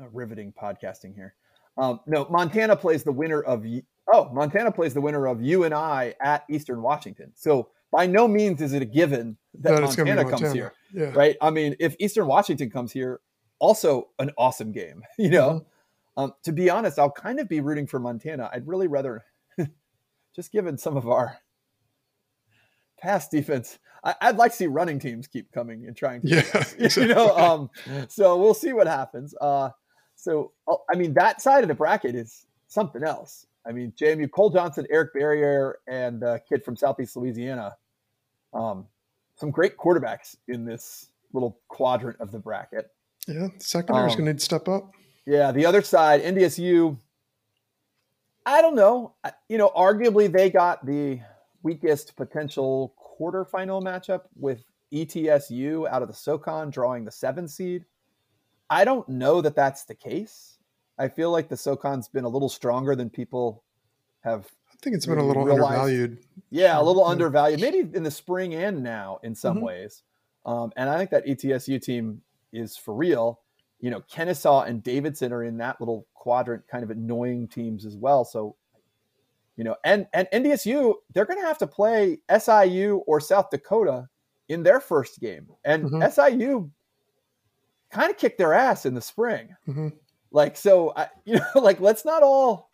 [0.00, 1.34] uh, riveting podcasting here.
[1.76, 3.64] Um, no, Montana plays the winner of
[4.12, 7.32] oh, Montana plays the winner of UNI at Eastern Washington.
[7.34, 11.12] So by no means is it a given that, That it's Montana comes here, Yeah.
[11.14, 11.36] right?
[11.40, 13.20] I mean, if Eastern Washington comes here,
[13.58, 15.02] also an awesome game.
[15.18, 16.20] You know, Mm-hmm.
[16.24, 18.50] um, to be honest, I'll kind of be rooting for Montana.
[18.52, 19.24] I'd really rather,
[20.34, 21.38] just given some of our
[23.00, 26.88] pass defense, I, I'd like to see running teams keep coming and trying to Yeah.
[26.96, 27.70] you know um
[28.08, 29.70] so we'll see what happens uh
[30.16, 34.30] so oh, i mean that side of the bracket is something else i mean jmu
[34.30, 37.76] cole johnson eric barriere and a kid from southeast louisiana
[38.54, 38.86] um
[39.36, 42.90] some great quarterbacks in this little quadrant of the bracket
[43.28, 43.48] yeah.
[43.58, 44.92] Secondary's Um, gonna need to step up.
[45.26, 46.96] yeah the other side ndsu
[48.46, 49.12] i don't know
[49.48, 51.20] you know arguably they got the
[51.62, 57.84] weakest potential quarterfinal matchup with etsu out of the socon drawing the seven seed
[58.70, 60.58] i don't know that that's the case
[60.98, 63.62] i feel like the socon's been a little stronger than people
[64.22, 66.18] have I think it's been a little realize- undervalued.
[66.48, 67.10] yeah, a little Yeah.
[67.10, 69.62] undervalued, maybe in the spring and now in some Mhm.
[69.62, 70.02] ways.
[70.46, 73.40] Um, and I think that ETSU team is for real.
[73.80, 77.94] You know, Kennesaw and Davidson are in that little quadrant, kind of annoying teams as
[77.98, 78.24] well.
[78.24, 78.56] So,
[79.60, 84.08] you know, and and NDSU they're going to have to play SIU or South Dakota
[84.48, 86.02] in their first game, and Mhm.
[86.10, 86.70] SIU
[87.90, 89.54] kind of kicked their ass in the spring.
[89.68, 89.92] Mhm.
[90.32, 92.70] Like, so I, you know, like let's not all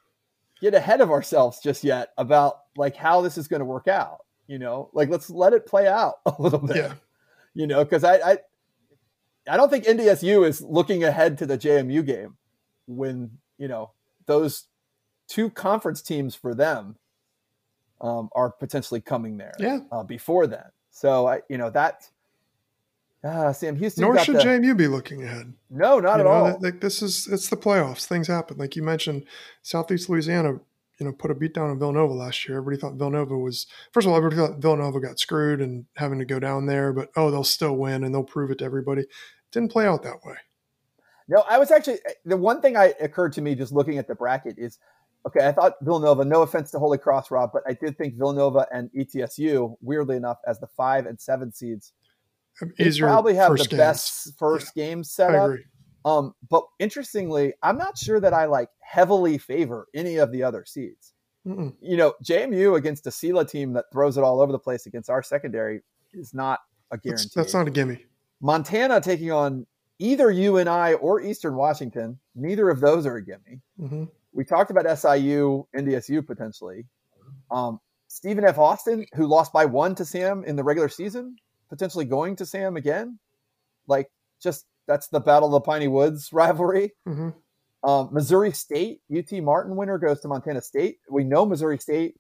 [0.61, 4.19] get ahead of ourselves just yet about like how this is going to work out.
[4.47, 6.77] You know, like let's let it play out a little bit.
[6.77, 6.95] Yeah.
[7.55, 8.39] You know, because I, I
[9.49, 12.37] I don't think NDSU is looking ahead to the JMU game
[12.87, 13.91] when you know
[14.27, 14.67] those
[15.29, 16.97] two conference teams for them
[18.01, 19.81] um, are potentially coming there Yeah.
[19.91, 20.65] uh, before then.
[20.91, 22.09] So I, you know that.
[23.25, 24.03] Uh, Sam Houston.
[24.03, 25.53] Nor should the, JMU be looking ahead.
[25.69, 26.59] No, not You at know, all.
[26.61, 28.05] Like this is it's the playoffs.
[28.05, 28.57] Things happen.
[28.57, 29.25] Like you mentioned,
[29.63, 30.61] Southeast Louisiana,
[30.99, 32.59] you know, put a beat down on Villanova last year.
[32.59, 36.25] Everybody thought Villanova was first of all, everybody thought Villanova got screwed and having to
[36.25, 39.05] go down there, but oh, they'll still win and they'll prove it to everybody.
[39.51, 40.37] Didn't play out that way.
[41.29, 44.15] No, I was actually the one thing I occurred to me just looking at the
[44.15, 44.79] bracket is
[45.27, 45.47] okay.
[45.47, 46.25] I thought Villanova.
[46.25, 50.39] No offense to Holy Cross, Rob, but I did think Villanova and ETSU, weirdly enough,
[50.47, 51.93] as the five and seven seeds,
[52.79, 53.77] they probably have the games.
[53.79, 55.45] best first game set I up.
[55.51, 55.65] agree.
[56.05, 60.65] Um, but interestingly, I'm not sure that I like heavily favor any of the other
[60.65, 61.13] seeds.
[61.47, 61.75] Mm-mm.
[61.81, 65.11] You know, JMU against a SELA team that throws it all over the place against
[65.11, 66.61] our secondary is not
[66.93, 67.25] a guarantee.
[67.25, 68.05] That's, that's not a gimme.
[68.41, 69.67] Montana taking on
[69.99, 72.19] either UNI or Eastern Washington.
[72.35, 73.61] Neither of those are a gimme.
[73.79, 74.05] hmm
[74.37, 76.85] We talked about SIU, NDSU potentially.
[77.51, 78.59] Um, Stephen F.
[78.59, 81.37] Austin, who lost by one to Sam in the regular season,
[81.71, 83.19] potentially going to Sam again.
[83.89, 84.11] Like,
[84.43, 86.93] just that's the Battle of the Piney Woods rivalry.
[87.07, 87.31] hmm
[87.83, 90.99] Um, Missouri State, UT Martin winner goes to Montana State.
[91.11, 92.17] We know Missouri State,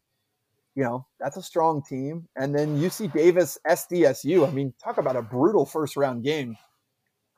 [0.74, 2.28] you know, that's a strong team.
[2.34, 4.46] And then UC Davis, SDSU.
[4.46, 6.56] I mean, talk about a brutal first round game.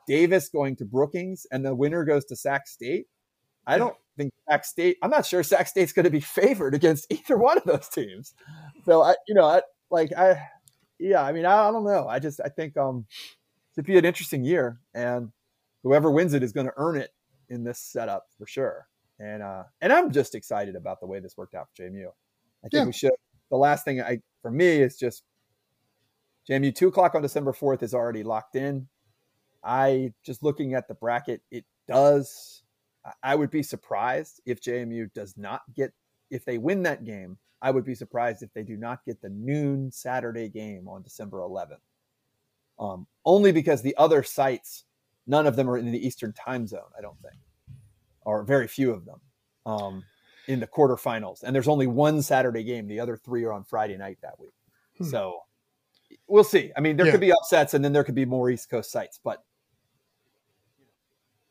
[0.06, 3.06] Davis going to Brookings, and the winner goes to Sac State.
[3.66, 4.98] I don't think Sac State.
[5.02, 8.34] I'm not sure Sac State's going to be favored against either one of those teams.
[8.84, 10.42] So I, you know, I like I,
[10.98, 11.22] yeah.
[11.22, 12.06] I mean, I, I don't know.
[12.06, 13.06] I just I think um,
[13.76, 15.30] it'd be an interesting year, and
[15.82, 17.10] whoever wins it is going to earn it
[17.48, 18.86] in this setup for sure.
[19.18, 22.06] And uh, and I'm just excited about the way this worked out for JMU.
[22.06, 22.84] I think Yeah.
[22.84, 23.12] we should.
[23.50, 25.22] The last thing I for me is just
[26.48, 28.88] JMU two o'clock on December fourth is already locked in.
[29.64, 32.62] I just looking at the bracket, it does.
[33.22, 35.92] I- would be surprised if JMU does not get
[36.30, 37.38] if they win that game.
[37.62, 41.38] I would be surprised if they do not get the noon Saturday game on December
[41.38, 41.80] 11th.
[42.78, 44.84] Um, only because the other sites,
[45.26, 46.90] none of them are in the Eastern time zone.
[46.96, 47.34] I don't think.
[48.22, 49.20] or very few of them,
[49.64, 50.04] um,
[50.48, 51.42] in the quarterfinals.
[51.44, 52.86] And there's only one Saturday game.
[52.86, 54.52] The other three are on Friday night that week.
[54.98, 55.04] Hmm.
[55.04, 55.40] So
[56.26, 56.70] we'll see.
[56.76, 57.12] I mean, there Yeah.
[57.12, 59.44] could be upsets, and then there could be more East Coast sites, but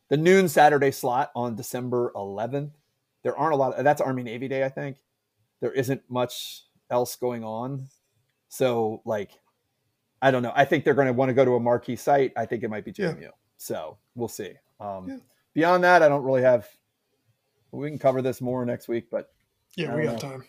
[0.10, 2.72] the noon Saturday slot on December 11th,
[3.24, 3.74] there aren't a lot.
[3.74, 4.98] Of, that's Army Navy Day, I think.
[5.60, 7.88] There isn't much else going on,
[8.48, 9.32] so like,
[10.22, 10.54] I don't know.
[10.56, 12.32] I think they're going to want to go to a marquee site.
[12.38, 13.14] I think it might be Yeah.
[13.14, 13.30] JMU.
[13.58, 14.54] So we'll see.
[14.80, 15.18] Um, Yeah.
[15.54, 16.68] Beyond that, I don't really have.
[17.72, 19.32] We can cover this more next week, but
[19.76, 20.44] Yeah, we don't time.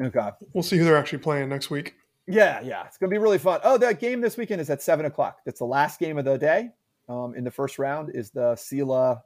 [0.00, 0.30] okay.
[0.52, 1.94] We'll see who they're actually playing next week.
[2.28, 3.60] Yeah, yeah, it's gonna be really fun.
[3.64, 5.40] Oh, that game this weekend is at seven o'clock.
[5.44, 6.70] That's the last game of the day.
[7.12, 9.20] Um, in the first round is the Sela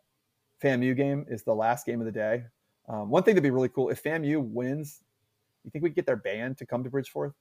[0.62, 1.24] FAMU game.
[1.28, 2.44] Is the last game of the day.
[2.88, 5.00] Um, one thing that'd be really cool if FAMU wins.
[5.64, 7.32] You think we get their band to come to Bridgeforth?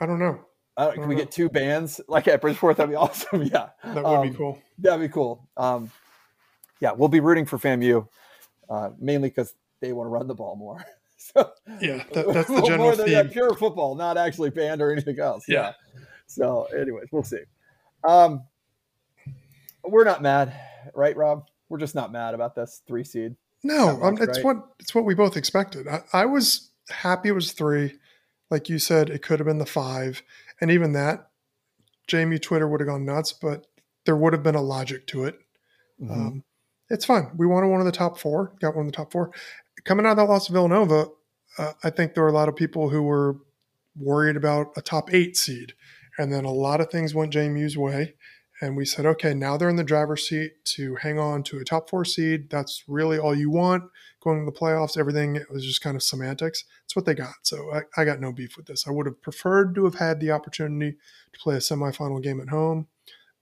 [0.00, 0.40] I don't know.
[0.76, 1.24] Uh, can we Uh-huh.
[1.24, 2.76] get two bands like at Bridgeforth?
[2.76, 3.42] That'd be awesome.
[3.42, 4.58] Yeah, That would Um, be cool.
[4.78, 5.48] that'd be cool.
[5.56, 5.90] Um,
[6.80, 8.06] yeah, we'll be rooting for FAMU
[8.70, 10.84] uh, mainly because they want to run the ball more.
[11.16, 11.50] so
[11.80, 13.32] Yeah, that, that's the more general than yeah, theme.
[13.32, 15.44] pure football, not actually band or anything else.
[15.48, 15.72] Yeah.
[16.26, 17.40] So, anyways, we'll see.
[18.04, 18.44] Um,
[19.84, 20.54] we're not mad,
[20.94, 21.46] right, Rob?
[21.68, 23.36] We're just not mad about this three seed.
[23.62, 24.44] No, um, it's right?
[24.44, 25.88] what it's what we both expected.
[25.88, 27.98] I, I was happy it was three.
[28.50, 30.22] Like you said, it could have been the five,
[30.60, 31.28] and even that,
[32.06, 33.66] Jamie Twitter would have gone nuts, but
[34.06, 35.38] there would have been a logic to it.
[36.00, 36.12] Mm-hmm.
[36.12, 36.44] Um,
[36.88, 37.30] it's fine.
[37.36, 38.54] We wanted one of the top four.
[38.60, 39.30] Got one of the top four.
[39.84, 41.08] Coming out of that loss to Villanova,
[41.58, 43.36] uh, I think there were a lot of people who were
[43.94, 45.74] worried about a top eight seed,
[46.16, 48.14] and then a lot of things went JMU's way.
[48.60, 51.64] And we said, okay, now they're in the driver's seat to hang on to a
[51.64, 52.50] top four seed.
[52.50, 53.84] That's really all you want
[54.20, 54.98] going to the playoffs.
[54.98, 56.64] Everything it was just kind of semantics.
[56.84, 57.34] It's what they got.
[57.42, 58.86] So I, I got no beef with this.
[58.86, 60.96] I would have preferred to have had the opportunity
[61.32, 62.88] to play a semifinal game at home,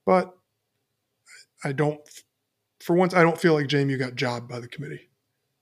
[0.04, 0.36] but
[1.64, 2.00] I don't.
[2.80, 5.08] For once, I don't feel like JMU got jobbed by the committee.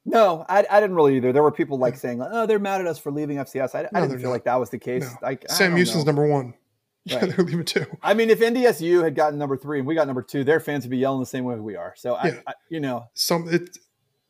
[0.05, 1.33] no, I, I didn't really either.
[1.33, 4.01] There were people like saying, "Oh, they're mad at us for leaving FCS." I, I
[4.01, 4.33] didn't feel not.
[4.33, 5.05] like that was the case.
[5.23, 5.29] No.
[5.29, 6.55] I Sam Houston's number one.
[7.07, 7.85] Yeah, they're leaving two.
[8.03, 10.85] I mean, if NDSU had gotten number three and we got number two, their fans
[10.85, 11.93] would be yelling the same way we are.
[11.97, 12.39] So, Yeah.
[12.47, 13.77] I, I, you know, Some it,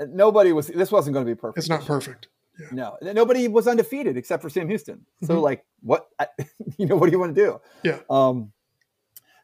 [0.08, 0.66] nobody was.
[0.66, 1.58] This wasn't going to be perfect.
[1.58, 2.28] it's not perfect.
[2.72, 5.06] No, nobody was undefeated except for Sam Houston.
[5.22, 5.42] So, Mhm.
[5.42, 6.08] like, what?
[6.18, 6.26] I,
[6.78, 7.60] you know, what do you want to do?
[7.84, 7.98] Yeah.
[8.10, 8.52] Um,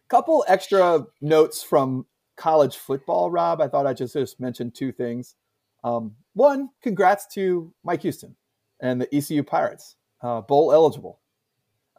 [0.08, 2.06] couple extra notes from
[2.36, 3.60] college football, Rob.
[3.60, 5.36] I thought I just just mentioned two things.
[5.84, 8.34] Um, one, congrats to Mike Houston
[8.80, 11.20] and the ECU Pirates, uh, bowl eligible.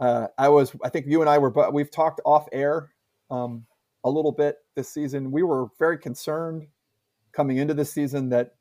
[0.02, 2.90] Uh, I was, I think you and I were, but we've talked off air
[3.30, 3.66] um,
[4.04, 5.32] a little bit this season.
[5.32, 6.66] We were very concerned
[7.34, 8.56] coming into this season that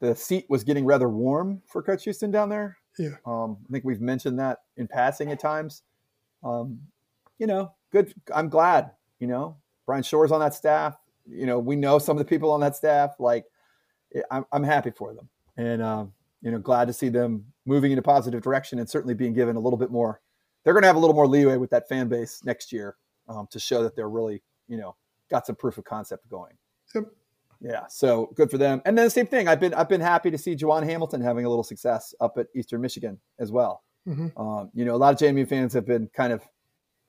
[0.00, 2.78] the seat was getting rather warm for Coach Houston down there.
[2.98, 3.16] Yeah.
[3.26, 5.82] Um, I think we've mentioned that in passing at times.
[6.44, 6.78] Um,
[7.38, 8.14] you know, good.
[8.32, 8.92] I'm glad.
[9.18, 9.56] You know,
[9.86, 10.96] Brian Shore's on that staff.
[11.26, 13.16] You know, we know some of the people on that staff.
[13.18, 13.46] Like,
[14.30, 17.98] I'm, I'm happy for them, and um, you know, glad to see them moving in
[17.98, 20.20] a positive direction and certainly being given a little bit more.
[20.64, 22.96] They're going to have a little more leeway with that fan base next year
[23.28, 24.96] um, to show that they're really, you know,
[25.30, 26.56] got some proof of concept going.
[26.94, 27.04] Yep.
[27.60, 28.82] Yeah, so good for them.
[28.84, 29.46] And then the same thing.
[29.46, 32.48] I've been I've been happy to see Jawon Hamilton having a little success up at
[32.56, 33.84] Eastern Michigan as well.
[34.06, 34.32] Mhm.
[34.36, 36.42] Um, you know, a lot of JMU fans have been kind of,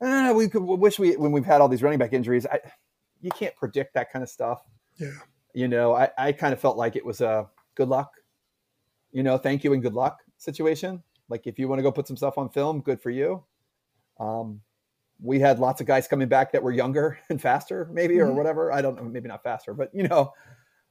[0.04, 2.46] eh, we could we wish we when we've had all these running back injuries.
[2.46, 2.60] I,
[3.20, 4.62] you can't predict that kind of stuff.
[5.00, 5.10] Yeah.
[5.56, 8.12] You know, I, I kind of felt like it was a good luck.
[9.12, 11.02] You know, thank you and good luck situation.
[11.34, 13.44] Like if you want to go put some stuff on film, good for you.
[14.20, 14.62] Um,
[15.20, 18.36] we had lots of guys coming back that were younger and faster, maybe or Mhm.
[18.36, 18.72] whatever.
[18.72, 20.32] I don't know, maybe not faster, but you know,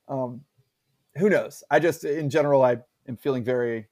[0.09, 0.43] um,
[1.17, 1.63] who knows?
[1.71, 3.87] I just, in general, I am feeling very.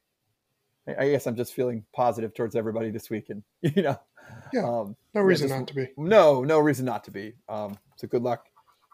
[0.99, 3.45] I guess I'm just feeling positive towards everybody this week, and
[3.77, 4.01] you know,
[4.53, 4.65] Yeah.
[4.69, 5.89] um, No reason just- not to be.
[5.97, 7.35] no, no reason not to be.
[7.49, 8.47] Um, so good luck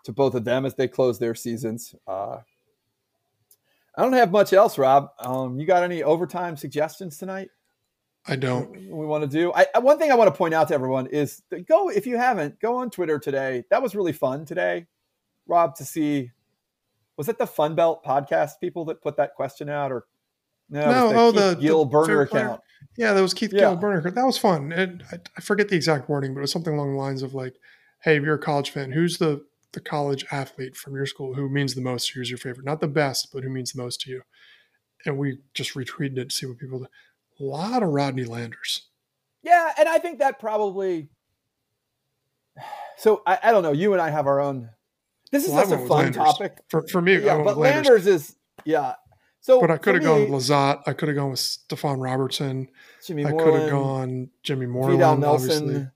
[0.04, 1.94] to both of them as they close their seasons.
[2.06, 2.40] Uh,
[3.96, 5.08] I don't have much else, Rob.
[5.18, 7.48] Um, you got any overtime suggestions tonight?
[8.26, 8.70] I don't.
[8.72, 9.52] we want to do.
[9.54, 12.60] I, one thing I want to point out to everyone is go if you haven't
[12.60, 13.64] go on Twitter today.
[13.70, 14.86] That was really fun today,
[15.46, 16.32] Rob, to see.
[17.16, 20.04] Was it the Fun Belt podcast people that put that question out, or
[20.68, 20.90] no?
[20.90, 22.60] No, the oh, Keith the- Gill the burner account.
[22.98, 23.60] Yeah, that was Keith Yeah.
[23.60, 24.10] Gill Burner.
[24.10, 24.72] That was fun.
[24.72, 27.32] And I, I forget the exact wording, but it was something along the lines of
[27.32, 27.54] like,
[28.02, 31.48] "Hey, if you're a college fan, who's the the college athlete from your school who
[31.48, 32.10] means the most?
[32.10, 32.64] Who's your favorite?
[32.66, 34.22] Not the best, but who means the most to you?"
[35.04, 36.80] And we just retweeted it to see what people.
[36.80, 36.88] did.
[37.38, 38.88] A lot of Rodney Landers.
[39.42, 41.08] Yeah, and I think that probably.
[42.98, 43.72] So I, I don't know.
[43.72, 44.70] You and I have our own.
[45.30, 46.16] This is Well, such a fun Landers.
[46.16, 46.56] topic.
[46.70, 47.86] For for me, Yeah, but Landers.
[47.88, 48.94] Landers is yeah.
[49.42, 50.82] So, But I could have gone with Lazat.
[50.86, 52.68] I could have gone with Stephon Robertson.
[53.06, 55.50] Jimmy I could have gone Jimmy Vidal Moreland, Nelson.
[55.64, 55.88] obviously.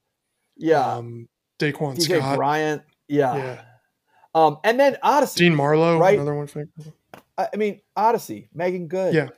[0.58, 2.36] Yeah, Um, Daquan DJ Scott.
[2.36, 2.82] Bryant.
[3.10, 3.36] Yeah.
[3.36, 3.60] Yeah.
[4.34, 5.36] Um, and then Odicci.
[5.36, 6.14] Dean Marlowe, Right.
[6.14, 6.46] another one.
[6.46, 6.66] for-
[7.36, 9.28] I, mean, Odicci, Megan Good, Yeah.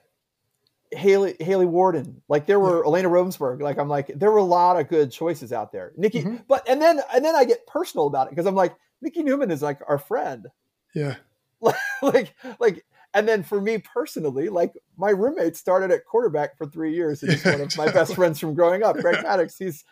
[0.91, 2.21] Haley Haley Warden.
[2.29, 3.63] Like there were Elena Romsberg.
[3.63, 5.93] Like I'm like there were a lot of good choices out there.
[5.97, 6.45] Nikki, Mhm.
[6.47, 9.51] but and then and then I get personal about it because I'm like Nikki Newman
[9.51, 10.49] is like our friend.
[10.95, 11.15] Yeah.
[12.03, 16.95] like like and then for me personally, like my roommate started at quarterback for three
[16.95, 18.97] years and he's Yeah, one of my best friends from growing up.
[18.99, 19.85] Greg Maddox, he's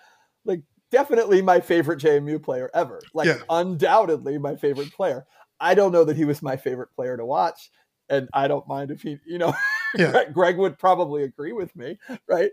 [0.44, 0.60] like
[0.90, 3.00] definitely my favorite JMU player ever.
[3.14, 3.38] Like Yeah.
[3.48, 5.26] undoubtedly my favorite player.
[5.60, 7.70] I don't know that he was my favorite player to watch.
[8.08, 9.52] And I don't mind if he, you know,
[9.96, 10.24] Yeah.
[10.32, 12.50] Greg, would probably agree with me, right?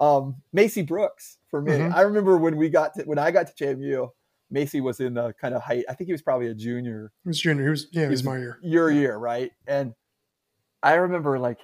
[0.00, 1.72] Um, Macey Brooks for me.
[1.72, 1.92] Mhm.
[1.92, 4.08] I remember when we got to when I got to JMU,
[4.50, 5.84] Macey was in the kind of height.
[5.88, 7.64] I think he was probably a junior He was junior.
[7.64, 8.58] He was yeah, he was my year.
[8.62, 9.50] your year, right?
[9.66, 9.94] And
[10.82, 11.58] I remember like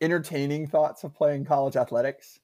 [0.00, 2.40] entertaining thoughts of playing college athletics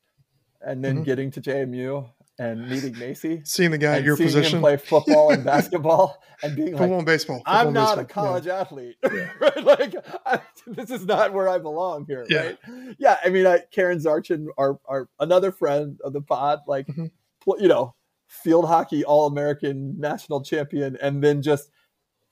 [0.61, 1.05] and then Mhm.
[1.05, 2.09] getting to JMU
[2.41, 4.57] and meeting Macey Seeing the guy at your seeing position.
[4.57, 7.36] him play football and basketball and being football like, and baseball.
[7.38, 8.24] Football I'm not a baseball.
[8.24, 9.30] college athlete, Yeah.
[9.41, 9.62] right?
[9.64, 9.95] Like,
[10.26, 12.41] I, this is not where I belong here, Yeah.
[12.47, 12.59] right?
[12.99, 17.11] Yeah, I mean, I, Karen Zarchin, our, our another friend of the pod, like, Mhm.
[17.59, 17.95] you know,
[18.26, 21.70] field hockey All American national champion, and then just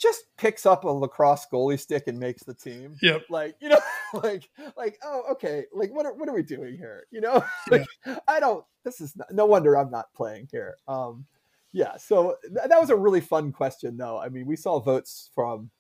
[0.01, 2.95] just picks up a lacrosse goalie stick and makes the team.
[3.03, 3.25] Yep.
[3.31, 3.81] Like, you know,
[4.23, 7.05] like, like, oh, okay, like, what are, what are we doing here?
[7.11, 7.87] You know, like,
[8.27, 8.65] I don't.
[8.85, 10.77] This is not, no wonder I'm not playing here.
[10.87, 11.27] Um,
[11.73, 11.97] yeah.
[11.99, 14.19] So th- that was a really fun question, though.
[14.19, 15.71] I mean, we saw votes from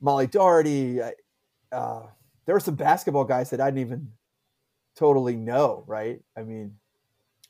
[0.00, 1.02] Molly Doherty.
[1.02, 1.14] I-
[1.70, 2.06] Uh,
[2.44, 4.08] there were some basketball guys that I didn't even
[4.96, 5.84] totally know.
[5.86, 6.20] Right?
[6.36, 6.76] I mean,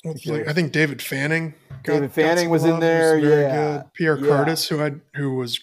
[0.05, 1.55] like, I think David Fanning.
[1.83, 3.79] got- David Fanning was in there, very yeah.
[3.79, 3.93] good.
[3.95, 4.27] Pierre Yeah.
[4.27, 5.59] Curtis, who had who was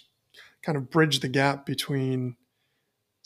[0.63, 2.35] kind of bridged the gap between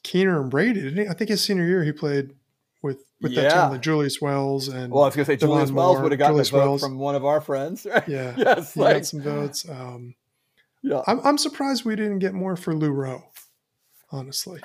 [0.04, 0.82] Keener and Brady.
[0.82, 1.08] Didn't he?
[1.10, 2.34] I think his senior year he played
[2.82, 5.72] with with that team, like Julius Wells and well, I was gonna say Devon Julius
[5.72, 6.82] Wells would have gotten Julius a vote Wells.
[6.82, 7.86] from one of our friends.
[7.89, 8.08] Right?
[8.08, 8.74] yeah, yes.
[8.74, 9.68] he Like, got some votes.
[9.70, 10.16] Um,
[10.82, 11.01] yeah.
[11.08, 13.24] I'm I'm surprised we didn't get more for Lou Rowe.
[14.12, 14.62] Honestly,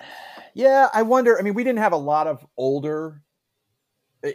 [0.54, 1.38] Yeah, I wonder.
[1.38, 3.22] I mean, we didn't have a lot of older.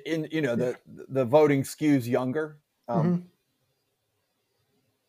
[0.05, 0.77] In you know the
[1.09, 2.57] the voting skews younger.
[2.87, 3.23] Um, Mhm.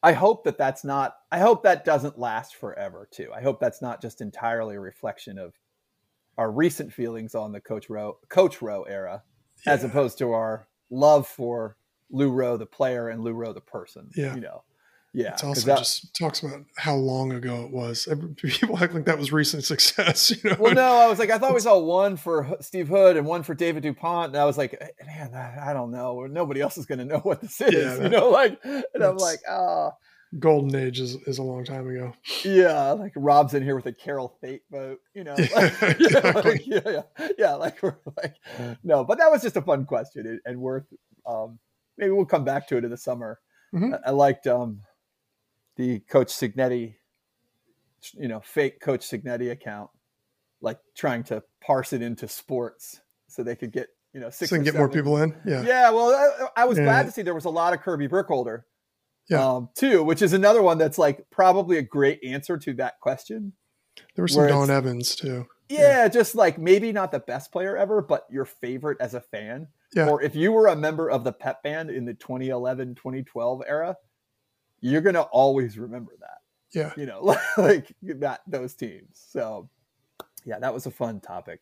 [0.03, 1.17] I hope that that's not.
[1.33, 3.31] I hope that doesn't last forever too.
[3.35, 5.55] I hope that's not just entirely a reflection of
[6.39, 9.23] our recent feelings on the Coach Rowe Coach Rowe era,
[9.67, 11.77] as opposed to our love for
[12.11, 14.11] Lou Rowe the player and Lou Rowe the person.
[14.17, 14.35] Yeah.
[14.35, 14.63] you know.
[15.17, 18.09] Yeah, It's 'cause also that- just talks about how long ago it was.
[18.43, 20.33] People act like that was recent success.
[20.43, 23.17] You know, Well, no, I was like, I thought we saw one for Steve Hood
[23.17, 26.27] and one for David Dupont, and I was like, "Eh, man, I I don't know.
[26.27, 29.17] Nobody else is going to know what this is, Yeah, you know, like, and I'm
[29.17, 29.93] like, ah,
[30.39, 32.13] golden age is, is a long time ago.
[32.45, 35.91] yeah, like Rob's in here with a Carol Fate vote, you know, Yeah, like, yeah,
[35.91, 36.51] exactly.
[36.53, 36.81] like, yeah,
[37.19, 38.35] yeah, yeah, like we're like,
[38.83, 40.87] no, but that was just a fun question and- and worth.
[41.27, 41.59] Um,
[41.97, 43.39] maybe we'll come back to it in the summer.
[43.75, 43.95] Mhm.
[44.05, 44.81] I, I liked um,
[45.77, 46.95] the Coach Cignetti,
[48.15, 49.91] you know, fake Coach Cignetti account,
[50.61, 54.57] like trying to parse it into sports so they could get you know six So
[54.57, 55.35] can get more people in.
[55.47, 55.63] Yeah.
[55.65, 56.11] Yeah, well,
[56.57, 56.85] I, I was Yeah.
[56.85, 58.65] glad to see there was a lot of Kirby Burkholder,
[59.29, 59.45] Yeah.
[59.57, 63.53] um, too, which is another one that's like probably a great answer to that question.
[64.15, 65.47] There was some Don Evans too.
[65.69, 69.67] Yeah, just like maybe not the best player ever, but your favorite as a fan.
[69.95, 70.09] Yeah.
[70.09, 73.97] Or if you were a member of the pep band in the 2011, 2012 era,
[74.81, 76.39] you're going to always remember that,
[76.79, 76.93] Yeah.
[76.97, 79.25] you know, like that, those teams.
[79.31, 79.71] So
[80.45, 81.61] yeah, that was a fun topic.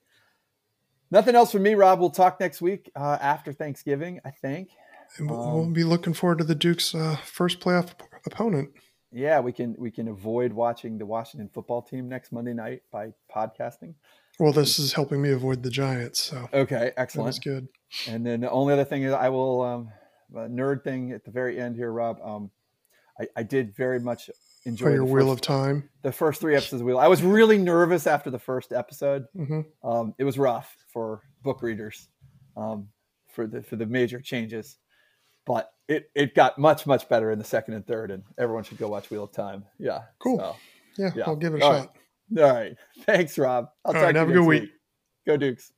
[1.13, 2.01] Nothing else from me, Rob.
[2.01, 4.71] We'll talk next week uh, after Thanksgiving, I think.
[5.19, 8.71] And we'll, Um, be looking forward to the Duke's uh, first playoff op- opponent.
[9.15, 13.13] Yeah, we can we can avoid watching the Washington football team next Monday night by
[13.35, 13.95] podcasting.
[14.39, 17.39] Well, this is helping me avoid the Giants, so Okay, excellent.
[17.45, 17.69] good.
[18.09, 19.91] And then the only other thing is I will um,
[20.35, 22.19] a nerd thing at the very end here, Rob.
[22.23, 22.51] Um,
[23.21, 24.31] I, I did very much
[24.65, 25.91] enjoy For your wheel first, of time.
[26.01, 26.99] the first three episodes of Wheel.
[26.99, 29.27] I was really nervous after the first episode.
[29.37, 32.09] hmm Um, it was rough for book readers
[32.57, 32.89] um,
[33.29, 34.79] for the for the major changes,
[35.47, 38.79] but it it got much much better in the second and third, and everyone should
[38.79, 39.65] go watch Wheel of Time.
[39.79, 40.39] Yeah, Cool.
[40.39, 40.57] so.
[40.99, 41.25] Yeah, Yeah.
[41.27, 41.97] I'll give it a All shot.
[42.39, 42.77] All right.
[43.07, 43.69] Thanks, Rob.
[43.85, 44.71] I'll All talk right, to you have a next good week.
[45.27, 45.73] Go Dukes.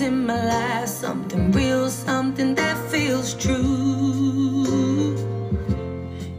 [0.00, 4.66] in my life, something real, something that feels true.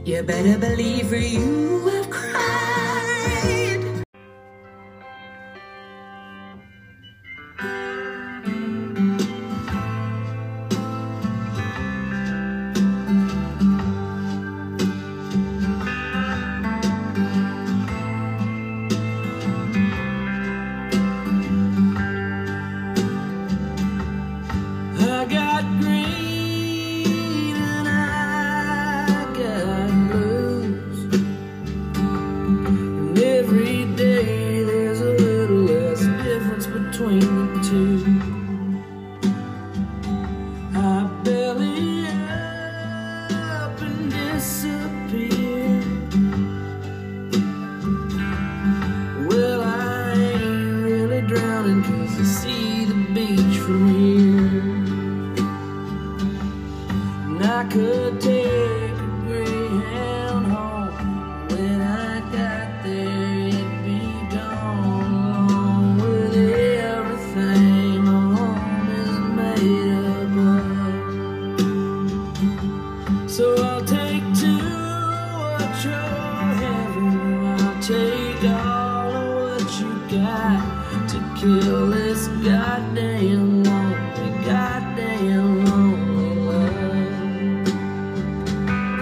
[0.06, 1.47] You better believe for you.